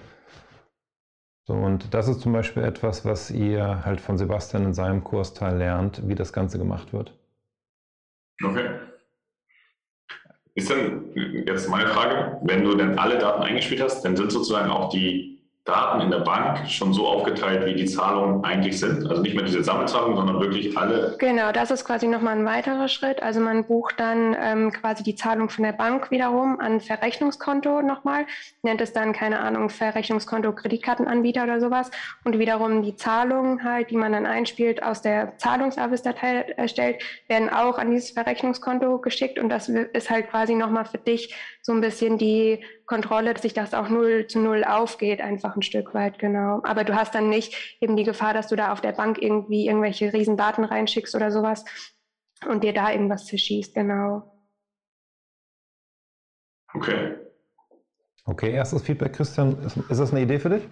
So, 1.46 1.54
und 1.54 1.94
das 1.94 2.10
ist 2.10 2.20
zum 2.20 2.34
Beispiel 2.34 2.64
etwas, 2.64 3.06
was 3.06 3.32
ihr 3.32 3.86
halt 3.86 4.02
von 4.02 4.18
Sebastian 4.18 4.66
in 4.66 4.74
seinem 4.74 5.06
Kursteil 5.06 5.56
lernt, 5.58 6.06
wie 6.06 6.16
das 6.16 6.34
Ganze 6.34 6.58
gemacht 6.58 6.92
wird. 6.92 7.18
Okay. 8.44 8.80
Ist 10.58 10.72
denn 10.72 11.44
jetzt 11.46 11.70
meine 11.70 11.88
Frage, 11.88 12.40
wenn 12.42 12.64
du 12.64 12.74
denn 12.74 12.98
alle 12.98 13.20
Daten 13.20 13.44
eingespielt 13.44 13.80
hast, 13.80 14.02
dann 14.04 14.18
sind 14.18 14.32
sozusagen 14.32 14.72
auch 14.72 14.90
die 14.90 15.37
Daten 15.68 16.00
in 16.00 16.12
der 16.12 16.20
Bank 16.20 16.70
schon 16.70 16.94
so 16.94 17.06
aufgeteilt, 17.06 17.66
wie 17.66 17.76
die 17.76 17.86
Zahlungen 17.86 18.44
eigentlich 18.46 18.80
sind? 18.80 19.06
Also 19.06 19.22
nicht 19.22 19.36
mehr 19.36 19.44
diese 19.44 19.62
Sammelzahlungen, 19.64 20.16
sondern 20.16 20.40
wirklich 20.40 20.78
alle? 20.78 21.16
Genau, 21.20 21.52
das 21.52 21.72
ist 21.72 21.84
quasi 21.84 22.08
nochmal 22.08 22.38
ein 22.38 22.46
weiterer 22.46 22.88
Schritt. 22.88 23.22
Also 23.22 23.42
man 23.42 23.66
bucht 23.66 24.00
dann 24.00 24.36
ähm, 24.40 24.72
quasi 24.72 25.04
die 25.04 25.16
Zahlung 25.16 25.50
von 25.50 25.66
der 25.66 25.74
Bank 25.74 26.10
wiederum 26.10 26.62
an 26.62 26.80
Verrechnungskonto 26.80 27.82
nochmal, 27.82 28.26
nennt 28.64 28.80
es 28.80 28.94
dann, 28.94 29.12
keine 29.12 29.40
Ahnung, 29.40 29.70
Verrechnungskonto 29.70 30.54
Kreditkartenanbieter 30.54 31.44
oder 31.44 31.60
sowas 31.60 31.92
und 32.24 32.40
wiederum 32.40 32.82
die 32.82 32.96
Zahlungen 32.96 33.66
halt, 33.66 33.92
die 33.92 33.98
man 33.98 34.14
dann 34.14 34.26
einspielt, 34.26 34.82
aus 34.82 35.02
der 35.02 35.38
Zahlungsavis-Datei 35.38 36.54
erstellt, 36.56 37.04
werden 37.28 37.50
auch 37.50 37.78
an 37.78 37.92
dieses 37.92 38.12
Verrechnungskonto 38.12 39.00
geschickt 39.00 39.38
und 39.38 39.50
das 39.50 39.68
ist 39.68 40.10
halt 40.10 40.30
quasi 40.30 40.56
nochmal 40.56 40.86
für 40.86 40.98
dich 40.98 41.36
so 41.68 41.74
ein 41.74 41.82
bisschen 41.82 42.18
die 42.18 42.64
Kontrolle, 42.86 43.34
dass 43.34 43.42
sich 43.42 43.54
das 43.54 43.74
auch 43.74 43.90
null 43.90 44.26
zu 44.28 44.40
null 44.40 44.64
aufgeht, 44.64 45.20
einfach 45.20 45.54
ein 45.54 45.62
Stück 45.62 45.94
weit, 45.94 46.18
genau. 46.18 46.62
Aber 46.64 46.86
du 46.86 46.96
hast 46.96 47.14
dann 47.14 47.28
nicht 47.28 47.78
eben 47.82 47.98
die 47.98 48.06
Gefahr, 48.06 48.34
dass 48.34 48.48
du 48.48 48.56
da 48.56 48.72
auf 48.72 48.80
der 48.80 48.94
Bank 48.94 49.22
irgendwie 49.22 49.68
irgendwelche 49.68 50.14
Riesendaten 50.14 50.64
reinschickst 50.64 51.14
oder 51.14 51.30
sowas 51.30 51.66
und 52.48 52.64
dir 52.64 52.72
da 52.72 52.90
irgendwas 52.90 53.26
zerschießt, 53.26 53.76
genau. 53.76 54.32
Okay. 56.74 57.16
Okay, 58.24 58.52
erstes 58.52 58.84
Feedback, 58.84 59.12
Christian. 59.12 59.62
Ist, 59.66 59.76
ist 59.76 60.00
das 60.00 60.12
eine 60.12 60.22
Idee 60.22 60.40
für 60.40 60.50
dich? 60.50 60.64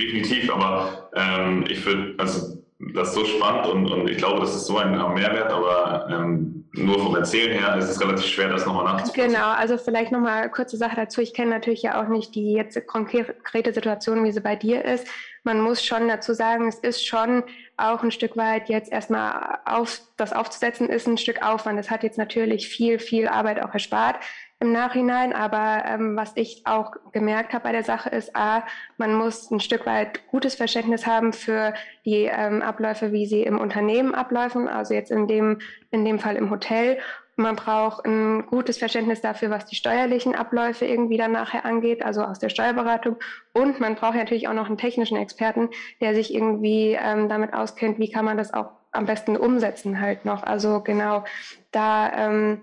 Definitiv, 0.00 0.48
aber 0.54 1.10
ähm, 1.16 1.64
ich 1.68 1.80
finde, 1.80 2.14
also 2.22 2.59
das 2.94 3.08
ist 3.08 3.14
so 3.14 3.24
spannend 3.26 3.66
und, 3.66 3.90
und 3.90 4.08
ich 4.08 4.16
glaube, 4.16 4.40
das 4.40 4.54
ist 4.54 4.66
so 4.66 4.78
ein 4.78 4.92
Mehrwert, 4.92 5.52
aber 5.52 6.08
ähm, 6.10 6.64
nur 6.72 6.98
vom 6.98 7.14
Erzählen 7.14 7.58
her 7.58 7.76
ist 7.76 7.90
es 7.90 8.00
relativ 8.00 8.24
schwer, 8.24 8.48
das 8.48 8.64
nochmal 8.64 8.84
nachzuvollziehen. 8.84 9.34
Genau, 9.34 9.50
also 9.50 9.76
vielleicht 9.76 10.12
nochmal 10.12 10.50
kurze 10.50 10.78
Sache 10.78 10.96
dazu. 10.96 11.20
Ich 11.20 11.34
kenne 11.34 11.50
natürlich 11.50 11.82
ja 11.82 12.02
auch 12.02 12.08
nicht 12.08 12.34
die 12.34 12.52
jetzt 12.52 12.78
konkrete 12.86 13.72
Situation, 13.72 14.24
wie 14.24 14.32
sie 14.32 14.40
bei 14.40 14.56
dir 14.56 14.82
ist. 14.84 15.06
Man 15.44 15.60
muss 15.60 15.84
schon 15.84 16.08
dazu 16.08 16.32
sagen, 16.32 16.68
es 16.68 16.78
ist 16.78 17.06
schon 17.06 17.42
auch 17.76 18.02
ein 18.02 18.10
Stück 18.10 18.36
weit 18.36 18.68
jetzt 18.68 18.90
erstmal 18.90 19.58
auf, 19.66 20.00
das 20.16 20.32
aufzusetzen, 20.32 20.88
ist 20.88 21.06
ein 21.06 21.18
Stück 21.18 21.42
Aufwand. 21.42 21.78
Es 21.78 21.90
hat 21.90 22.02
jetzt 22.02 22.18
natürlich 22.18 22.68
viel, 22.68 22.98
viel 22.98 23.28
Arbeit 23.28 23.62
auch 23.62 23.72
erspart 23.74 24.16
im 24.60 24.72
Nachhinein. 24.72 25.32
Aber 25.32 25.84
ähm, 25.86 26.16
was 26.16 26.32
ich 26.36 26.62
auch 26.66 26.92
gemerkt 27.12 27.52
habe 27.52 27.64
bei 27.64 27.72
der 27.72 27.82
Sache 27.82 28.10
ist, 28.10 28.36
a, 28.36 28.62
man 28.98 29.14
muss 29.14 29.50
ein 29.50 29.60
Stück 29.60 29.86
weit 29.86 30.26
gutes 30.28 30.54
Verständnis 30.54 31.06
haben 31.06 31.32
für 31.32 31.74
die 32.04 32.24
ähm, 32.24 32.62
Abläufe, 32.62 33.12
wie 33.12 33.26
sie 33.26 33.42
im 33.42 33.58
Unternehmen 33.58 34.14
ablaufen, 34.14 34.68
also 34.68 34.94
jetzt 34.94 35.10
in 35.10 35.26
dem, 35.26 35.58
in 35.90 36.04
dem 36.04 36.18
Fall 36.18 36.36
im 36.36 36.50
Hotel. 36.50 36.98
Man 37.36 37.56
braucht 37.56 38.04
ein 38.04 38.44
gutes 38.46 38.76
Verständnis 38.76 39.22
dafür, 39.22 39.48
was 39.48 39.64
die 39.64 39.74
steuerlichen 39.74 40.34
Abläufe 40.34 40.84
irgendwie 40.84 41.16
dann 41.16 41.32
nachher 41.32 41.64
angeht, 41.64 42.04
also 42.04 42.22
aus 42.22 42.38
der 42.38 42.50
Steuerberatung. 42.50 43.16
Und 43.54 43.80
man 43.80 43.94
braucht 43.94 44.16
natürlich 44.16 44.46
auch 44.46 44.52
noch 44.52 44.66
einen 44.66 44.76
technischen 44.76 45.16
Experten, 45.16 45.70
der 46.02 46.14
sich 46.14 46.34
irgendwie 46.34 46.98
ähm, 47.02 47.30
damit 47.30 47.54
auskennt, 47.54 47.98
wie 47.98 48.10
kann 48.10 48.26
man 48.26 48.36
das 48.36 48.52
auch 48.52 48.72
am 48.92 49.06
besten 49.06 49.36
umsetzen 49.36 50.00
halt 50.00 50.24
noch. 50.24 50.42
Also 50.42 50.80
genau, 50.80 51.24
da 51.70 52.12
ähm, 52.12 52.60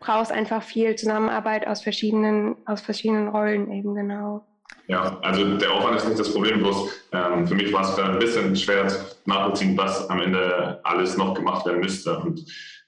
brauchst 0.00 0.32
einfach 0.32 0.62
viel 0.62 0.94
Zusammenarbeit 0.96 1.66
aus 1.66 1.82
verschiedenen, 1.82 2.56
aus 2.66 2.80
verschiedenen 2.80 3.28
Rollen 3.28 3.70
eben 3.70 3.94
genau. 3.94 4.44
Ja, 4.88 5.18
also 5.22 5.56
der 5.58 5.72
Aufwand 5.72 5.96
ist 5.96 6.06
nicht 6.06 6.20
das 6.20 6.32
Problem, 6.32 6.60
bloß 6.60 6.88
ähm, 7.12 7.46
für 7.46 7.54
mich 7.54 7.72
war 7.72 7.82
es 7.82 7.98
ein 7.98 8.18
bisschen 8.18 8.54
schwer 8.54 8.86
nachvollziehen, 9.24 9.76
was 9.76 10.08
am 10.08 10.20
Ende 10.20 10.80
alles 10.84 11.16
noch 11.16 11.34
gemacht 11.34 11.66
werden 11.66 11.80
müsste. 11.80 12.16
Und 12.18 12.40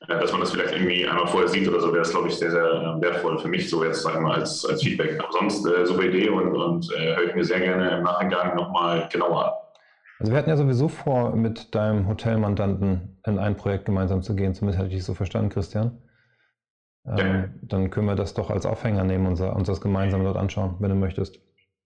äh, 0.06 0.20
dass 0.20 0.30
man 0.30 0.40
das 0.40 0.52
vielleicht 0.52 0.72
irgendwie 0.72 1.06
einmal 1.06 1.26
vorher 1.26 1.48
sieht 1.48 1.68
oder 1.68 1.80
so, 1.80 1.92
wäre 1.92 2.02
es, 2.02 2.10
glaube 2.10 2.28
ich, 2.28 2.36
sehr, 2.36 2.52
sehr 2.52 2.96
wertvoll 3.00 3.38
für 3.38 3.48
mich, 3.48 3.68
so 3.68 3.82
jetzt 3.84 4.02
sagen 4.02 4.20
wir 4.20 4.28
mal 4.28 4.40
als, 4.40 4.64
als 4.64 4.82
Feedback. 4.82 5.18
Aber 5.18 5.32
sonst 5.32 5.66
äh, 5.66 5.84
super 5.86 6.04
Idee 6.04 6.28
und, 6.28 6.54
und 6.54 6.88
äh, 6.94 7.16
höre 7.16 7.28
ich 7.30 7.34
mir 7.34 7.44
sehr 7.44 7.60
gerne 7.60 7.98
im 7.98 8.04
Nachgang 8.04 8.54
nochmal 8.54 9.08
genauer 9.10 9.46
an. 9.46 9.52
Also 10.20 10.32
wir 10.32 10.38
hatten 10.38 10.50
ja 10.50 10.56
sowieso 10.56 10.88
vor, 10.88 11.34
mit 11.34 11.74
deinem 11.74 12.08
Hotelmandanten 12.08 13.18
in 13.26 13.38
ein 13.38 13.56
Projekt 13.56 13.86
gemeinsam 13.86 14.22
zu 14.22 14.34
gehen, 14.34 14.54
zumindest 14.54 14.78
hatte 14.78 14.88
ich 14.88 14.96
dich 14.96 15.04
so 15.04 15.14
verstanden, 15.14 15.50
Christian. 15.50 15.98
Ähm, 17.06 17.54
dann 17.62 17.90
können 17.90 18.06
wir 18.06 18.16
das 18.16 18.34
doch 18.34 18.50
als 18.50 18.66
Aufhänger 18.66 19.04
nehmen 19.04 19.26
und 19.26 19.40
uns 19.40 19.66
das 19.66 19.80
gemeinsam 19.80 20.24
dort 20.24 20.36
anschauen, 20.36 20.76
wenn 20.78 20.90
du 20.90 20.96
möchtest. 20.96 21.40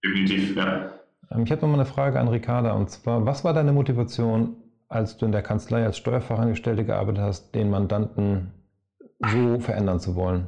Definitiv, 0.05 0.57
ja. 0.57 0.91
Ähm, 1.31 1.45
ich 1.45 1.53
habe 1.53 1.63
nochmal 1.63 1.81
eine 1.81 1.87
Frage 1.87 2.19
an 2.19 2.29
Ricarda 2.29 2.73
und 2.73 2.91
zwar, 2.91 3.25
was 3.25 3.45
war 3.45 3.55
deine 3.55 3.73
Motivation, 3.73 4.57
als 4.89 5.17
du 5.17 5.27
in 5.27 5.33
der 5.33 5.43
Kanzlei 5.43 5.85
als 5.85 5.97
Steuerfachangestellte 5.97 6.85
gearbeitet 6.85 7.23
hast, 7.23 7.55
den 7.55 7.71
Mandanten 7.71 8.53
so 9.25 9.61
verändern 9.61 10.01
zu 10.01 10.17
wollen? 10.17 10.47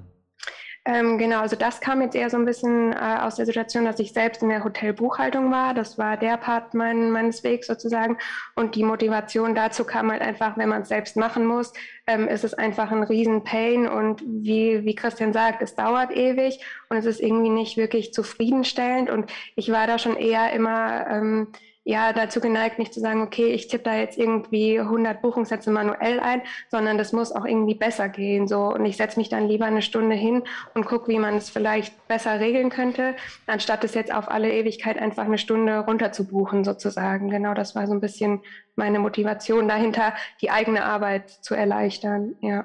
Ähm, 0.86 1.16
genau, 1.16 1.40
also 1.40 1.56
das 1.56 1.80
kam 1.80 2.02
jetzt 2.02 2.14
eher 2.14 2.28
so 2.28 2.36
ein 2.36 2.44
bisschen 2.44 2.92
äh, 2.92 2.96
aus 3.22 3.36
der 3.36 3.46
Situation, 3.46 3.86
dass 3.86 3.98
ich 4.00 4.12
selbst 4.12 4.42
in 4.42 4.50
der 4.50 4.64
Hotelbuchhaltung 4.64 5.50
war. 5.50 5.72
Das 5.72 5.96
war 5.96 6.18
der 6.18 6.36
Part 6.36 6.74
mein, 6.74 7.10
meines 7.10 7.42
Wegs 7.42 7.66
sozusagen. 7.66 8.18
Und 8.54 8.74
die 8.74 8.84
Motivation 8.84 9.54
dazu 9.54 9.84
kam 9.84 10.12
halt 10.12 10.20
einfach, 10.20 10.58
wenn 10.58 10.68
man 10.68 10.82
es 10.82 10.88
selbst 10.88 11.16
machen 11.16 11.46
muss, 11.46 11.72
ähm, 12.06 12.28
ist 12.28 12.44
es 12.44 12.52
einfach 12.52 12.92
ein 12.92 13.02
Riesen-Pain. 13.02 13.88
Und 13.88 14.22
wie, 14.26 14.84
wie 14.84 14.94
Christian 14.94 15.32
sagt, 15.32 15.62
es 15.62 15.74
dauert 15.74 16.14
ewig 16.14 16.60
und 16.90 16.98
es 16.98 17.06
ist 17.06 17.20
irgendwie 17.20 17.50
nicht 17.50 17.78
wirklich 17.78 18.12
zufriedenstellend. 18.12 19.08
Und 19.08 19.32
ich 19.56 19.72
war 19.72 19.86
da 19.86 19.98
schon 19.98 20.16
eher 20.16 20.52
immer... 20.52 21.06
Ähm, 21.08 21.48
ja 21.84 22.12
dazu 22.14 22.40
geneigt, 22.40 22.78
nicht 22.78 22.94
zu 22.94 23.00
sagen, 23.00 23.22
okay, 23.22 23.48
ich 23.48 23.68
tippe 23.68 23.84
da 23.84 23.94
jetzt 23.94 24.18
irgendwie 24.18 24.80
100 24.80 25.20
Buchungssätze 25.20 25.70
manuell 25.70 26.18
ein, 26.18 26.42
sondern 26.70 26.96
das 26.96 27.12
muss 27.12 27.30
auch 27.30 27.44
irgendwie 27.44 27.74
besser 27.74 28.08
gehen. 28.08 28.48
So 28.48 28.72
und 28.72 28.86
ich 28.86 28.96
setze 28.96 29.18
mich 29.18 29.28
dann 29.28 29.46
lieber 29.46 29.66
eine 29.66 29.82
Stunde 29.82 30.16
hin 30.16 30.42
und 30.74 30.86
gucke, 30.86 31.08
wie 31.08 31.18
man 31.18 31.36
es 31.36 31.50
vielleicht 31.50 32.08
besser 32.08 32.40
regeln 32.40 32.70
könnte, 32.70 33.14
anstatt 33.46 33.84
es 33.84 33.94
jetzt 33.94 34.12
auf 34.14 34.30
alle 34.30 34.50
Ewigkeit 34.50 34.98
einfach 34.98 35.24
eine 35.24 35.38
Stunde 35.38 35.78
runter 35.80 36.10
zu 36.10 36.26
buchen 36.26 36.64
sozusagen. 36.64 37.28
Genau, 37.28 37.52
das 37.52 37.74
war 37.74 37.86
so 37.86 37.92
ein 37.92 38.00
bisschen 38.00 38.40
meine 38.76 38.98
Motivation 38.98 39.68
dahinter, 39.68 40.14
die 40.40 40.50
eigene 40.50 40.84
Arbeit 40.84 41.28
zu 41.30 41.54
erleichtern. 41.54 42.34
Ja. 42.40 42.64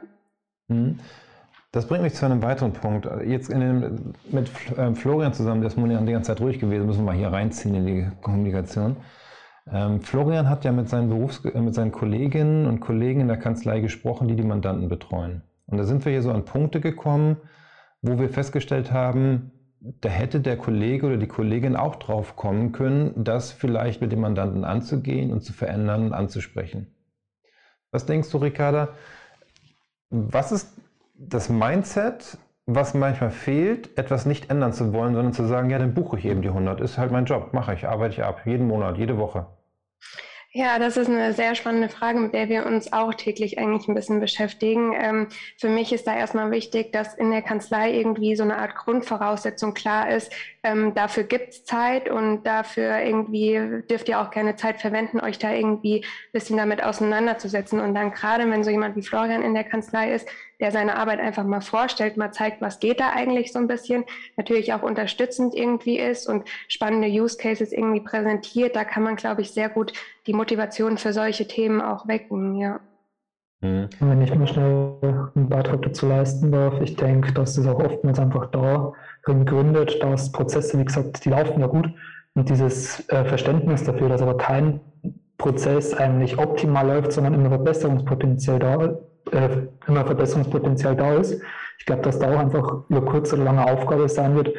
Mhm. 0.69 0.99
Das 1.71 1.85
bringt 1.85 2.01
mich 2.01 2.15
zu 2.15 2.25
einem 2.25 2.41
weiteren 2.41 2.73
Punkt. 2.73 3.07
Jetzt 3.25 3.51
dem, 3.51 4.13
mit 4.31 4.49
ähm, 4.75 4.95
Florian 4.95 5.33
zusammen, 5.33 5.61
der 5.61 5.69
ist 5.69 5.77
Monian 5.77 6.05
die 6.05 6.13
ganze 6.13 6.29
Zeit 6.29 6.41
ruhig 6.41 6.59
gewesen, 6.59 6.87
müssen 6.87 7.01
wir 7.01 7.11
mal 7.11 7.15
hier 7.15 7.31
reinziehen 7.31 7.75
in 7.75 7.85
die 7.85 8.07
Kommunikation. 8.21 8.97
Ähm, 9.71 10.01
Florian 10.01 10.49
hat 10.49 10.65
ja 10.65 10.71
mit 10.71 10.89
seinen, 10.89 11.09
Berufs 11.09 11.45
äh, 11.45 11.61
mit 11.61 11.75
seinen 11.75 11.91
Kolleginnen 11.91 12.65
und 12.65 12.79
Kollegen 12.79 13.21
in 13.21 13.27
der 13.27 13.37
Kanzlei 13.37 13.81
gesprochen, 13.81 14.27
die 14.27 14.35
die 14.35 14.43
Mandanten 14.43 14.89
betreuen. 14.89 15.43
Und 15.67 15.77
da 15.77 15.83
sind 15.83 16.03
wir 16.05 16.11
hier 16.11 16.23
so 16.23 16.31
an 16.31 16.43
Punkte 16.43 16.81
gekommen, 16.81 17.37
wo 18.01 18.17
wir 18.17 18.29
festgestellt 18.29 18.91
haben, 18.91 19.51
da 19.79 20.09
hätte 20.09 20.39
der 20.39 20.57
Kollege 20.57 21.05
oder 21.05 21.17
die 21.17 21.27
Kollegin 21.27 21.75
auch 21.75 21.97
drauf 21.97 22.35
kommen 22.35 22.71
können, 22.71 23.13
das 23.15 23.51
vielleicht 23.51 24.01
mit 24.01 24.11
dem 24.11 24.21
Mandanten 24.21 24.65
anzugehen 24.65 25.31
und 25.31 25.41
zu 25.41 25.53
verändern 25.53 26.07
und 26.07 26.13
anzusprechen. 26.13 26.87
Was 27.91 28.05
denkst 28.05 28.29
du, 28.31 28.39
Ricarda? 28.39 28.89
Was 30.09 30.51
ist 30.51 30.75
das 31.19 31.49
Mindset, 31.49 32.37
was 32.65 32.93
manchmal 32.93 33.31
fehlt, 33.31 33.97
etwas 33.97 34.25
nicht 34.25 34.49
ändern 34.49 34.73
zu 34.73 34.93
wollen, 34.93 35.13
sondern 35.13 35.33
zu 35.33 35.45
sagen, 35.45 35.69
ja, 35.69 35.77
dann 35.77 35.93
buche 35.93 36.17
ich 36.17 36.25
eben 36.25 36.41
die 36.41 36.47
100. 36.47 36.79
Ist 36.81 36.97
halt 36.97 37.11
mein 37.11 37.25
Job, 37.25 37.53
mache 37.53 37.73
ich, 37.73 37.87
arbeite 37.87 38.13
ich 38.13 38.23
ab, 38.23 38.41
jeden 38.45 38.67
Monat, 38.67 38.97
jede 38.97 39.17
Woche. 39.17 39.47
Ja, 40.51 40.79
das 40.79 40.97
ist 40.97 41.07
eine 41.07 41.33
sehr 41.33 41.53
spannende 41.53 41.89
Frage, 41.89 42.19
mit 42.19 42.33
der 42.33 42.49
wir 42.49 42.65
uns 42.65 42.91
auch 42.91 43.13
täglich 43.13 43.59
eigentlich 43.59 43.87
ein 43.87 43.93
bisschen 43.93 44.19
beschäftigen. 44.19 44.93
Ähm, 44.99 45.27
für 45.59 45.69
mich 45.69 45.93
ist 45.93 46.07
da 46.07 46.15
erstmal 46.15 46.49
wichtig, 46.49 46.91
dass 46.91 47.13
in 47.13 47.29
der 47.29 47.43
Kanzlei 47.43 47.93
irgendwie 47.93 48.35
so 48.35 48.41
eine 48.41 48.57
Art 48.57 48.75
Grundvoraussetzung 48.75 49.75
klar 49.75 50.09
ist. 50.09 50.33
Ähm, 50.63 50.95
dafür 50.95 51.23
gibt 51.23 51.49
es 51.49 51.65
Zeit 51.65 52.09
und 52.09 52.47
dafür 52.47 52.97
irgendwie 52.97 53.83
dürft 53.91 54.09
ihr 54.09 54.19
auch 54.19 54.31
keine 54.31 54.55
Zeit 54.55 54.81
verwenden, 54.81 55.19
euch 55.19 55.37
da 55.37 55.53
irgendwie 55.53 56.01
ein 56.03 56.31
bisschen 56.31 56.57
damit 56.57 56.83
auseinanderzusetzen. 56.83 57.79
Und 57.79 57.93
dann 57.93 58.11
gerade, 58.11 58.49
wenn 58.49 58.63
so 58.63 58.71
jemand 58.71 58.95
wie 58.95 59.03
Florian 59.03 59.43
in 59.43 59.53
der 59.53 59.65
Kanzlei 59.65 60.13
ist, 60.13 60.27
der 60.59 60.71
seine 60.71 60.97
Arbeit 60.97 61.19
einfach 61.19 61.45
mal 61.45 61.61
vorstellt, 61.61 62.17
mal 62.17 62.31
zeigt, 62.31 62.61
was 62.61 62.79
geht 62.79 62.99
da 62.99 63.11
eigentlich 63.11 63.53
so 63.53 63.59
ein 63.59 63.67
bisschen, 63.67 64.03
natürlich 64.35 64.73
auch 64.73 64.83
unterstützend 64.83 65.55
irgendwie 65.55 65.97
ist 65.97 66.27
und 66.27 66.43
spannende 66.67 67.07
Use 67.07 67.37
Cases 67.37 67.71
irgendwie 67.71 68.01
präsentiert. 68.01 68.75
Da 68.75 68.83
kann 68.83 69.03
man, 69.03 69.15
glaube 69.15 69.41
ich, 69.41 69.51
sehr 69.51 69.69
gut 69.69 69.93
die 70.27 70.33
Motivation 70.33 70.97
für 70.97 71.13
solche 71.13 71.47
Themen 71.47 71.81
auch 71.81 72.07
wecken, 72.07 72.55
ja. 72.55 72.79
Mhm. 73.61 73.89
Wenn 73.99 74.21
ich 74.21 74.33
mal 74.33 74.47
schnell 74.47 75.31
einen 75.35 75.49
Beitrag 75.49 75.81
dazu 75.81 76.07
leisten 76.07 76.51
darf, 76.51 76.79
ich 76.81 76.95
denke, 76.95 77.33
dass 77.33 77.55
das 77.55 77.67
auch 77.67 77.79
oftmals 77.79 78.19
einfach 78.19 78.49
darin 78.51 79.45
gründet, 79.45 80.01
dass 80.01 80.31
Prozesse, 80.31 80.79
wie 80.79 80.85
gesagt, 80.85 81.25
die 81.25 81.29
laufen 81.29 81.59
ja 81.59 81.67
gut 81.67 81.89
und 82.35 82.49
dieses 82.49 83.07
äh, 83.09 83.25
Verständnis 83.25 83.83
dafür, 83.83 84.09
dass 84.09 84.21
aber 84.21 84.37
kein 84.37 84.79
Prozess 85.37 85.93
eigentlich 85.93 86.37
optimal 86.37 86.87
läuft, 86.87 87.11
sondern 87.11 87.33
immer 87.33 87.49
Verbesserungspotenzial 87.49 88.59
da, 88.59 88.99
äh, 89.31 89.49
immer 89.87 90.05
Verbesserungspotenzial 90.05 90.95
da 90.95 91.15
ist. 91.15 91.41
Ich 91.77 91.85
glaube, 91.85 92.01
dass 92.01 92.19
da 92.19 92.33
auch 92.33 92.39
einfach 92.39 92.83
über 92.89 93.03
kurze 93.05 93.35
oder 93.35 93.45
lange 93.45 93.65
Aufgabe 93.65 94.07
sein 94.09 94.35
wird, 94.35 94.53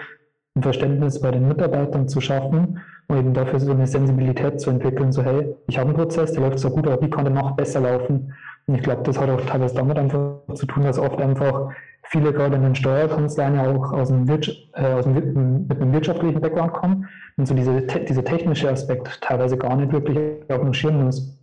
ein 0.56 0.62
Verständnis 0.62 1.20
bei 1.20 1.30
den 1.30 1.48
Mitarbeitern 1.48 2.08
zu 2.08 2.20
schaffen 2.20 2.80
und 3.08 3.18
eben 3.18 3.34
dafür 3.34 3.60
so 3.60 3.72
eine 3.72 3.86
Sensibilität 3.86 4.60
zu 4.60 4.70
entwickeln, 4.70 5.12
so 5.12 5.22
hey, 5.22 5.54
ich 5.68 5.78
habe 5.78 5.88
einen 5.88 5.96
Prozess, 5.96 6.32
der 6.32 6.42
läuft 6.42 6.58
so 6.58 6.70
gut, 6.70 6.86
aber 6.86 7.00
wie 7.02 7.10
kann 7.10 7.24
der 7.24 7.34
noch 7.34 7.52
besser 7.52 7.80
laufen? 7.80 8.34
Und 8.66 8.74
ich 8.74 8.82
glaube, 8.82 9.02
das 9.02 9.18
hat 9.18 9.30
auch 9.30 9.40
teilweise 9.46 9.74
damit 9.74 9.98
einfach 9.98 10.38
zu 10.54 10.66
tun, 10.66 10.84
dass 10.84 10.98
oft 10.98 11.20
einfach 11.20 11.70
viele 12.04 12.32
gerade 12.32 12.56
in 12.56 12.62
den 12.62 12.74
Steuerkanzleien 12.74 13.58
auch 13.58 13.92
aus 13.92 14.08
dem, 14.08 14.28
äh, 14.28 14.84
aus 14.92 15.04
dem 15.04 15.66
mit 15.66 15.80
einem 15.80 15.92
wirtschaftlichen 15.92 16.40
Background 16.40 16.72
kommen 16.72 17.08
und 17.36 17.46
so 17.46 17.54
diese, 17.54 17.82
dieser 17.82 18.24
technische 18.24 18.70
Aspekt 18.70 19.20
teilweise 19.20 19.56
gar 19.56 19.76
nicht 19.76 19.92
wirklich 19.92 20.18
auf 20.48 20.60
dem 20.60 20.72
Schirm 20.72 21.08
ist. 21.08 21.39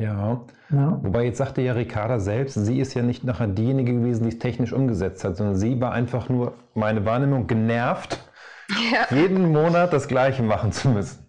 Ja. 0.00 0.40
ja. 0.70 0.98
Wobei 1.02 1.24
jetzt 1.24 1.38
sagte 1.38 1.60
ja 1.60 1.74
Ricarda 1.74 2.18
selbst, 2.18 2.54
sie 2.54 2.80
ist 2.80 2.94
ja 2.94 3.02
nicht 3.02 3.22
nachher 3.22 3.46
diejenige 3.46 3.92
gewesen, 3.94 4.22
die 4.24 4.30
es 4.30 4.38
technisch 4.38 4.72
umgesetzt 4.72 5.24
hat, 5.24 5.36
sondern 5.36 5.56
sie 5.56 5.80
war 5.80 5.92
einfach 5.92 6.28
nur, 6.28 6.54
meine 6.74 7.04
Wahrnehmung, 7.04 7.46
genervt, 7.46 8.18
ja. 8.68 9.14
jeden 9.14 9.52
Monat 9.52 9.92
das 9.92 10.08
Gleiche 10.08 10.42
machen 10.42 10.72
zu 10.72 10.88
müssen. 10.88 11.26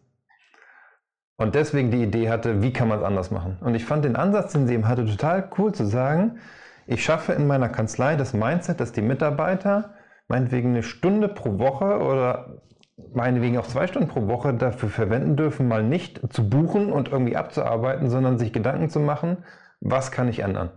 Und 1.36 1.56
deswegen 1.56 1.92
die 1.92 2.04
Idee 2.04 2.30
hatte, 2.30 2.62
wie 2.62 2.72
kann 2.72 2.88
man 2.88 3.00
es 3.00 3.04
anders 3.04 3.32
machen. 3.32 3.58
Und 3.62 3.76
ich 3.76 3.84
fand 3.84 4.06
den 4.06 4.16
Ansatz, 4.16 4.54
den 4.54 4.68
sie 4.68 4.76
eben 4.76 4.88
hatte, 4.88 5.06
total 5.06 5.50
cool 5.58 5.74
zu 5.74 5.86
sagen, 5.86 6.38
ich 6.88 7.04
schaffe 7.04 7.34
in 7.34 7.48
meiner 7.48 7.70
Kanzlei 7.70 8.16
das 8.16 8.34
Mindset, 8.34 8.80
dass 8.80 8.92
die 8.92 9.02
Mitarbeiter 9.02 9.96
meinetwegen 10.28 10.70
eine 10.70 10.84
Stunde 10.84 11.28
pro 11.28 11.58
Woche 11.58 12.00
oder 12.00 12.62
meinetwegen 13.14 13.58
auch 13.58 13.68
zwei 13.68 13.88
Stunden 13.88 14.08
pro 14.08 14.28
Woche 14.28 14.54
dafür 14.54 14.90
verwenden 14.90 15.36
dürfen, 15.36 15.68
mal 15.68 15.84
nicht 15.84 16.22
zu 16.34 16.50
buchen 16.50 16.92
und 16.92 17.10
irgendwie 17.10 17.36
abzuarbeiten, 17.36 18.10
sondern 18.10 18.38
sich 18.38 18.54
Gedanken 18.54 18.90
zu 18.90 19.00
machen, 19.00 19.44
was 19.80 20.12
kann 20.12 20.28
ich 20.28 20.40
ändern. 20.40 20.72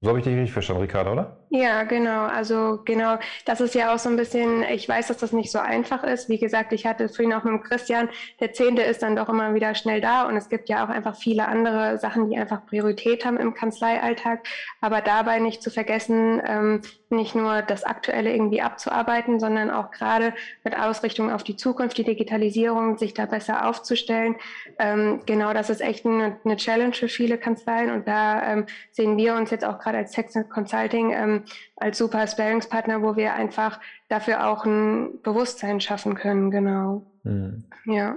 So 0.00 0.10
habe 0.10 0.18
ich 0.18 0.24
dich 0.24 0.34
richtig 0.34 0.52
verstanden, 0.52 0.82
Ricardo, 0.82 1.12
oder? 1.12 1.45
Ja, 1.48 1.84
genau. 1.84 2.26
Also 2.26 2.80
genau, 2.84 3.18
das 3.44 3.60
ist 3.60 3.74
ja 3.76 3.94
auch 3.94 3.98
so 3.98 4.08
ein 4.08 4.16
bisschen, 4.16 4.64
ich 4.64 4.88
weiß, 4.88 5.06
dass 5.08 5.18
das 5.18 5.32
nicht 5.32 5.52
so 5.52 5.60
einfach 5.60 6.02
ist. 6.02 6.28
Wie 6.28 6.38
gesagt, 6.38 6.72
ich 6.72 6.86
hatte 6.86 7.08
vorhin 7.08 7.32
auch 7.32 7.44
mit 7.44 7.62
Christian, 7.62 8.08
der 8.40 8.52
Zehnte 8.52 8.82
ist 8.82 9.02
dann 9.02 9.14
doch 9.14 9.28
immer 9.28 9.54
wieder 9.54 9.76
schnell 9.76 10.00
da 10.00 10.26
und 10.26 10.36
es 10.36 10.48
gibt 10.48 10.68
ja 10.68 10.84
auch 10.84 10.88
einfach 10.88 11.14
viele 11.14 11.46
andere 11.46 11.98
Sachen, 11.98 12.28
die 12.28 12.36
einfach 12.36 12.66
Priorität 12.66 13.24
haben 13.24 13.36
im 13.36 13.54
Kanzleialltag. 13.54 14.40
Aber 14.80 15.00
dabei 15.02 15.38
nicht 15.38 15.62
zu 15.62 15.70
vergessen, 15.70 16.42
ähm, 16.44 16.82
nicht 17.10 17.36
nur 17.36 17.62
das 17.62 17.84
Aktuelle 17.84 18.32
irgendwie 18.32 18.62
abzuarbeiten, 18.62 19.38
sondern 19.38 19.70
auch 19.70 19.92
gerade 19.92 20.34
mit 20.64 20.76
Ausrichtung 20.76 21.30
auf 21.30 21.44
die 21.44 21.56
Zukunft, 21.56 21.96
die 21.98 22.04
Digitalisierung, 22.04 22.98
sich 22.98 23.14
da 23.14 23.26
besser 23.26 23.68
aufzustellen. 23.68 24.34
Ähm, 24.80 25.20
genau, 25.26 25.52
das 25.52 25.70
ist 25.70 25.80
echt 25.80 26.04
eine, 26.04 26.38
eine, 26.44 26.56
Challenge 26.56 26.92
für 26.92 27.08
viele 27.08 27.38
Kanzleien 27.38 27.90
und 27.90 28.08
da 28.08 28.52
ähm, 28.52 28.66
sehen 28.90 29.16
wir 29.16 29.34
uns 29.36 29.50
jetzt 29.50 29.64
auch 29.64 29.78
gerade 29.78 29.98
als 29.98 30.10
Text 30.10 30.36
Consulting 30.50 31.12
ähm, 31.36 31.44
als 31.76 31.98
super 31.98 32.26
Sparingspartner, 32.26 33.02
wo 33.02 33.16
wir 33.16 33.34
einfach 33.34 33.80
dafür 34.08 34.48
auch 34.48 34.64
ein 34.64 35.22
Bewusstsein 35.22 35.80
schaffen 35.80 36.14
können. 36.14 36.50
Genau. 36.50 37.06
Mhm. 37.22 37.64
Ja. 37.86 38.16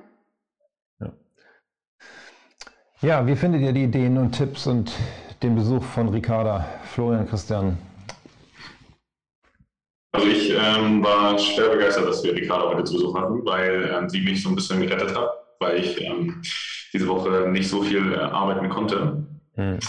ja. 0.99 1.13
Ja, 3.01 3.27
wie 3.27 3.35
findet 3.35 3.61
ihr 3.61 3.73
die 3.73 3.83
Ideen 3.83 4.17
und 4.17 4.31
Tipps 4.31 4.67
und 4.67 4.91
den 5.41 5.55
Besuch 5.55 5.83
von 5.83 6.09
Ricarda, 6.09 6.65
Florian, 6.83 7.27
Christian? 7.27 7.77
Also 10.11 10.27
ich 10.27 10.49
ähm, 10.49 11.03
war 11.03 11.37
schwer 11.37 11.69
begeistert, 11.69 12.07
dass 12.07 12.23
wir 12.23 12.33
Ricarda 12.33 12.69
heute 12.69 12.83
zu 12.83 12.93
Besuch 12.93 13.15
hatten, 13.15 13.45
weil 13.45 13.93
ähm, 13.95 14.09
sie 14.09 14.21
mich 14.21 14.41
so 14.41 14.49
ein 14.49 14.55
bisschen 14.55 14.81
gerettet 14.81 15.15
hat, 15.15 15.29
weil 15.59 15.79
ich 15.79 16.01
ähm, 16.01 16.41
diese 16.91 17.07
Woche 17.07 17.47
nicht 17.49 17.69
so 17.69 17.83
viel 17.83 18.13
äh, 18.13 18.17
arbeiten 18.17 18.69
konnte. 18.69 19.23
Hm. 19.55 19.79